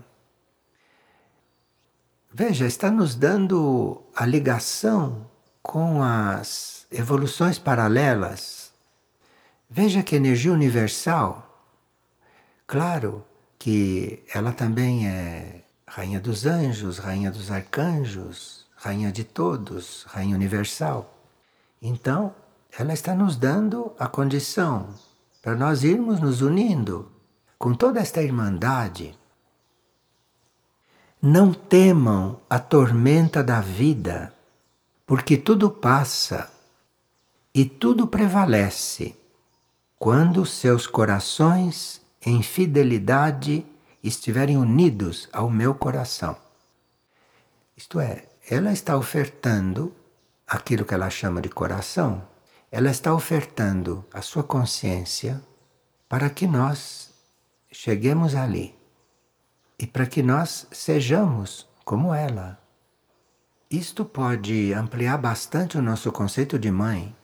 Veja, 2.32 2.66
está 2.66 2.90
nos 2.90 3.14
dando 3.14 4.02
a 4.14 4.26
ligação 4.26 5.26
com 5.62 6.02
as 6.02 6.86
evoluções 6.90 7.58
paralelas. 7.58 8.72
Veja 9.70 10.02
que 10.02 10.16
energia 10.16 10.52
universal 10.52 11.52
Claro 12.72 13.22
que 13.58 14.24
ela 14.32 14.50
também 14.50 15.06
é 15.06 15.62
rainha 15.86 16.18
dos 16.18 16.46
anjos, 16.46 16.96
rainha 16.96 17.30
dos 17.30 17.50
arcanjos, 17.50 18.64
rainha 18.74 19.12
de 19.12 19.24
todos, 19.24 20.04
rainha 20.08 20.34
universal. 20.34 21.14
Então, 21.82 22.34
ela 22.78 22.94
está 22.94 23.14
nos 23.14 23.36
dando 23.36 23.92
a 23.98 24.06
condição 24.06 24.88
para 25.42 25.54
nós 25.54 25.84
irmos 25.84 26.18
nos 26.18 26.40
unindo 26.40 27.12
com 27.58 27.74
toda 27.74 28.00
esta 28.00 28.22
irmandade. 28.22 29.18
Não 31.20 31.52
temam 31.52 32.40
a 32.48 32.58
tormenta 32.58 33.44
da 33.44 33.60
vida, 33.60 34.32
porque 35.14 35.36
tudo 35.36 35.70
passa 35.70 36.50
e 37.54 37.66
tudo 37.66 38.06
prevalece 38.06 39.14
quando 39.98 40.46
seus 40.46 40.86
corações 40.86 42.00
em 42.24 42.42
fidelidade 42.42 43.66
estiverem 44.02 44.56
unidos 44.56 45.28
ao 45.30 45.50
meu 45.50 45.74
coração. 45.74 46.34
Isto 47.76 48.00
é, 48.00 48.24
ela 48.48 48.72
está 48.72 48.96
ofertando 48.96 49.94
aquilo 50.46 50.86
que 50.86 50.94
ela 50.94 51.10
chama 51.10 51.42
de 51.42 51.50
coração, 51.50 52.26
ela 52.70 52.90
está 52.90 53.12
ofertando 53.12 54.02
a 54.14 54.22
sua 54.22 54.42
consciência 54.42 55.42
para 56.08 56.30
que 56.30 56.46
nós 56.46 57.10
cheguemos 57.70 58.34
ali 58.34 58.74
e 59.78 59.86
para 59.86 60.06
que 60.06 60.22
nós 60.22 60.66
sejamos 60.72 61.68
como 61.84 62.14
ela. 62.14 62.61
Isto 63.72 64.04
pode 64.04 64.74
ampliar 64.74 65.16
bastante 65.16 65.78
o 65.78 65.82
nosso 65.82 66.12
conceito 66.12 66.58
de 66.58 66.70
mãe. 66.70 67.16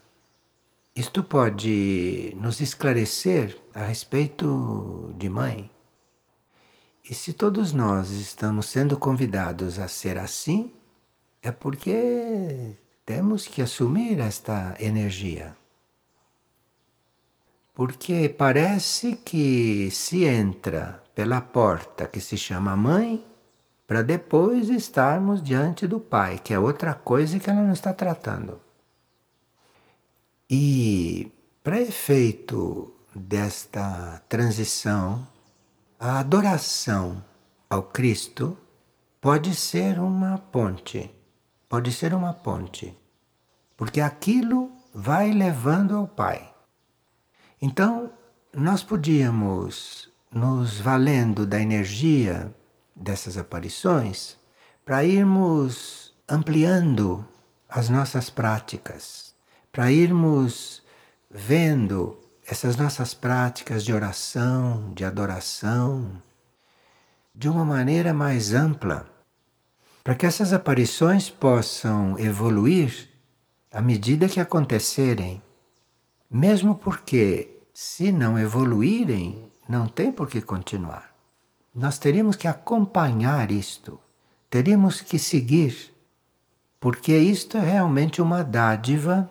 Isto 0.96 1.22
pode 1.22 2.34
nos 2.40 2.62
esclarecer 2.62 3.60
a 3.74 3.82
respeito 3.84 5.14
de 5.18 5.28
mãe. 5.28 5.70
E 7.04 7.12
se 7.12 7.34
todos 7.34 7.74
nós 7.74 8.08
estamos 8.12 8.64
sendo 8.64 8.96
convidados 8.96 9.78
a 9.78 9.88
ser 9.88 10.16
assim, 10.16 10.72
é 11.42 11.52
porque 11.52 12.74
temos 13.04 13.46
que 13.46 13.60
assumir 13.60 14.18
esta 14.18 14.74
energia. 14.80 15.54
Porque 17.74 18.26
parece 18.30 19.16
que 19.16 19.90
se 19.90 20.24
entra 20.24 21.04
pela 21.14 21.42
porta 21.42 22.08
que 22.08 22.22
se 22.22 22.38
chama 22.38 22.74
mãe, 22.74 23.22
para 23.88 24.02
depois 24.02 24.68
estarmos 24.68 25.42
diante 25.42 25.84
do 25.84 25.98
pai, 25.98 26.38
que 26.38 26.54
é 26.54 26.58
outra 26.60 26.94
coisa 26.94 27.40
que 27.40 27.50
ela 27.50 27.62
não 27.62 27.72
está 27.72 27.92
tratando. 27.92 28.60
E 30.48 31.32
para 31.64 31.80
efeito 31.80 32.94
desta 33.12 34.22
transição, 34.28 35.26
a 35.98 36.20
adoração 36.20 37.24
ao 37.68 37.82
Cristo 37.82 38.56
pode 39.20 39.52
ser 39.56 39.98
uma 39.98 40.38
ponte 40.38 41.18
pode 41.68 41.92
ser 41.92 42.14
uma 42.14 42.32
ponte, 42.32 42.96
porque 43.76 44.00
aquilo 44.00 44.72
vai 44.94 45.30
levando 45.30 45.94
ao 45.94 46.08
Pai. 46.08 46.50
Então, 47.60 48.10
nós 48.54 48.82
podíamos, 48.82 50.10
nos 50.32 50.80
valendo 50.80 51.46
da 51.46 51.60
energia 51.60 52.52
dessas 52.98 53.38
aparições, 53.38 54.36
para 54.84 55.04
irmos 55.04 56.14
ampliando 56.28 57.26
as 57.68 57.88
nossas 57.88 58.30
práticas, 58.30 59.34
para 59.70 59.92
irmos 59.92 60.82
vendo 61.30 62.18
essas 62.46 62.76
nossas 62.76 63.14
práticas 63.14 63.84
de 63.84 63.92
oração, 63.92 64.92
de 64.94 65.04
adoração, 65.04 66.22
de 67.34 67.48
uma 67.48 67.64
maneira 67.64 68.12
mais 68.12 68.54
ampla 68.54 69.08
para 70.08 70.14
que 70.14 70.24
essas 70.24 70.54
aparições 70.54 71.28
possam 71.28 72.18
evoluir 72.18 73.10
à 73.70 73.82
medida 73.82 74.26
que 74.26 74.40
acontecerem. 74.40 75.42
Mesmo 76.30 76.74
porque, 76.74 77.60
se 77.74 78.10
não 78.10 78.38
evoluírem, 78.38 79.52
não 79.68 79.86
tem 79.86 80.10
por 80.10 80.26
que 80.26 80.40
continuar. 80.40 81.07
Nós 81.78 81.96
teríamos 81.96 82.34
que 82.34 82.48
acompanhar 82.48 83.52
isto, 83.52 84.00
teríamos 84.50 85.00
que 85.00 85.16
seguir, 85.16 85.94
porque 86.80 87.16
isto 87.16 87.56
é 87.56 87.60
realmente 87.60 88.20
uma 88.20 88.42
dádiva 88.42 89.30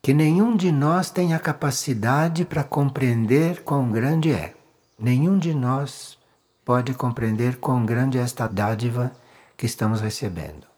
que 0.00 0.14
nenhum 0.14 0.56
de 0.56 0.70
nós 0.70 1.10
tem 1.10 1.34
a 1.34 1.40
capacidade 1.40 2.44
para 2.44 2.62
compreender 2.62 3.64
quão 3.64 3.90
grande 3.90 4.30
é. 4.30 4.54
Nenhum 4.96 5.40
de 5.40 5.52
nós 5.52 6.16
pode 6.64 6.94
compreender 6.94 7.56
quão 7.56 7.84
grande 7.84 8.16
é 8.16 8.20
esta 8.20 8.46
dádiva 8.46 9.10
que 9.56 9.66
estamos 9.66 10.00
recebendo. 10.00 10.68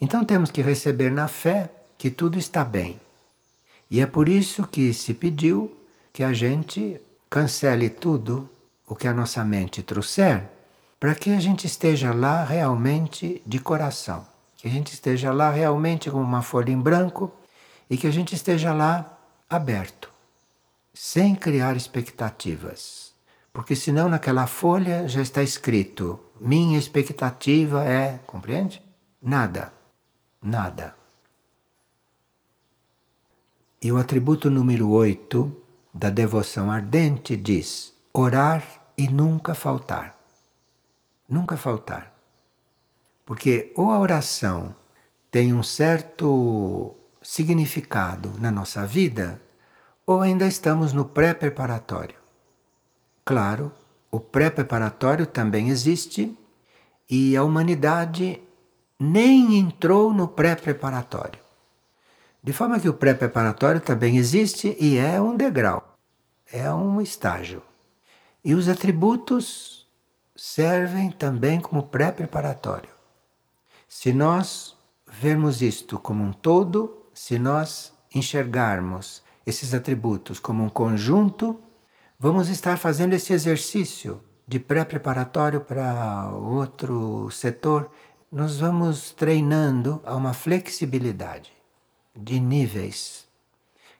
Então 0.00 0.24
temos 0.24 0.50
que 0.50 0.62
receber 0.62 1.10
na 1.10 1.28
fé 1.28 1.70
que 1.98 2.10
tudo 2.10 2.38
está 2.38 2.64
bem. 2.64 2.98
E 3.90 4.00
é 4.00 4.06
por 4.06 4.26
isso 4.26 4.66
que 4.66 4.94
se 4.94 5.12
pediu 5.12 5.70
que 6.14 6.24
a 6.24 6.32
gente 6.32 6.98
cancele 7.28 7.90
tudo 7.90 8.48
o 8.92 8.94
que 8.94 9.08
a 9.08 9.14
nossa 9.14 9.42
mente 9.42 9.82
trouxer, 9.82 10.44
para 11.00 11.14
que 11.14 11.30
a 11.30 11.40
gente 11.40 11.66
esteja 11.66 12.12
lá 12.12 12.44
realmente 12.44 13.42
de 13.46 13.58
coração, 13.58 14.26
que 14.54 14.68
a 14.68 14.70
gente 14.70 14.92
esteja 14.92 15.32
lá 15.32 15.50
realmente 15.50 16.10
com 16.10 16.20
uma 16.20 16.42
folha 16.42 16.70
em 16.70 16.78
branco 16.78 17.32
e 17.88 17.96
que 17.96 18.06
a 18.06 18.10
gente 18.10 18.34
esteja 18.34 18.74
lá 18.74 19.18
aberto, 19.48 20.10
sem 20.92 21.34
criar 21.34 21.74
expectativas. 21.74 23.14
Porque 23.50 23.74
senão 23.74 24.10
naquela 24.10 24.46
folha 24.46 25.08
já 25.08 25.22
está 25.22 25.42
escrito: 25.42 26.20
minha 26.38 26.78
expectativa 26.78 27.86
é, 27.86 28.20
compreende? 28.26 28.82
Nada. 29.22 29.72
Nada. 30.42 30.94
E 33.80 33.90
o 33.90 33.96
atributo 33.96 34.50
número 34.50 34.90
8 34.90 35.50
da 35.94 36.10
devoção 36.10 36.70
ardente 36.70 37.34
diz: 37.38 37.94
orar 38.12 38.81
e 38.96 39.08
nunca 39.08 39.54
faltar. 39.54 40.18
Nunca 41.28 41.56
faltar. 41.56 42.12
Porque 43.24 43.72
ou 43.76 43.90
a 43.90 43.98
oração 43.98 44.74
tem 45.30 45.54
um 45.54 45.62
certo 45.62 46.94
significado 47.22 48.34
na 48.38 48.50
nossa 48.50 48.86
vida, 48.86 49.40
ou 50.06 50.20
ainda 50.20 50.46
estamos 50.46 50.92
no 50.92 51.04
pré-preparatório. 51.04 52.16
Claro, 53.24 53.72
o 54.10 54.20
pré-preparatório 54.20 55.26
também 55.26 55.68
existe 55.70 56.36
e 57.08 57.36
a 57.36 57.44
humanidade 57.44 58.42
nem 58.98 59.56
entrou 59.58 60.12
no 60.12 60.28
pré-preparatório. 60.28 61.40
De 62.42 62.52
forma 62.52 62.80
que 62.80 62.88
o 62.88 62.94
pré-preparatório 62.94 63.80
também 63.80 64.16
existe 64.16 64.76
e 64.78 64.98
é 64.98 65.20
um 65.20 65.36
degrau, 65.36 65.96
é 66.52 66.72
um 66.72 67.00
estágio. 67.00 67.62
E 68.44 68.54
os 68.54 68.68
atributos 68.68 69.86
servem 70.34 71.10
também 71.10 71.60
como 71.60 71.84
pré-preparatório. 71.84 72.90
Se 73.88 74.12
nós 74.12 74.76
vermos 75.06 75.62
isto 75.62 75.98
como 75.98 76.24
um 76.24 76.32
todo, 76.32 77.06
se 77.12 77.38
nós 77.38 77.92
enxergarmos 78.14 79.22
esses 79.46 79.74
atributos 79.74 80.40
como 80.40 80.64
um 80.64 80.68
conjunto, 80.68 81.62
Vamos 82.24 82.48
estar 82.48 82.78
fazendo 82.78 83.14
esse 83.14 83.32
exercício 83.32 84.22
de 84.46 84.60
pré-preparatório 84.60 85.60
para 85.60 86.30
outro 86.30 87.28
setor. 87.32 87.90
Nós 88.30 88.60
vamos 88.60 89.10
treinando 89.10 90.00
a 90.06 90.14
uma 90.14 90.32
flexibilidade 90.32 91.52
de 92.14 92.38
níveis, 92.38 93.26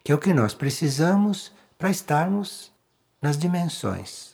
que 0.05 0.13
é 0.13 0.15
o 0.15 0.19
que 0.19 0.33
nós 0.33 0.55
precisamos 0.55 1.51
para 1.77 1.91
estarmos 1.91 2.71
nas 3.21 3.37
dimensões. 3.37 4.32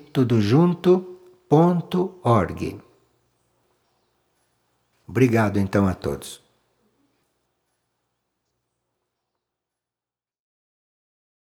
Obrigado 5.07 5.57
então 5.57 5.87
a 5.87 5.95
todos. 5.95 6.44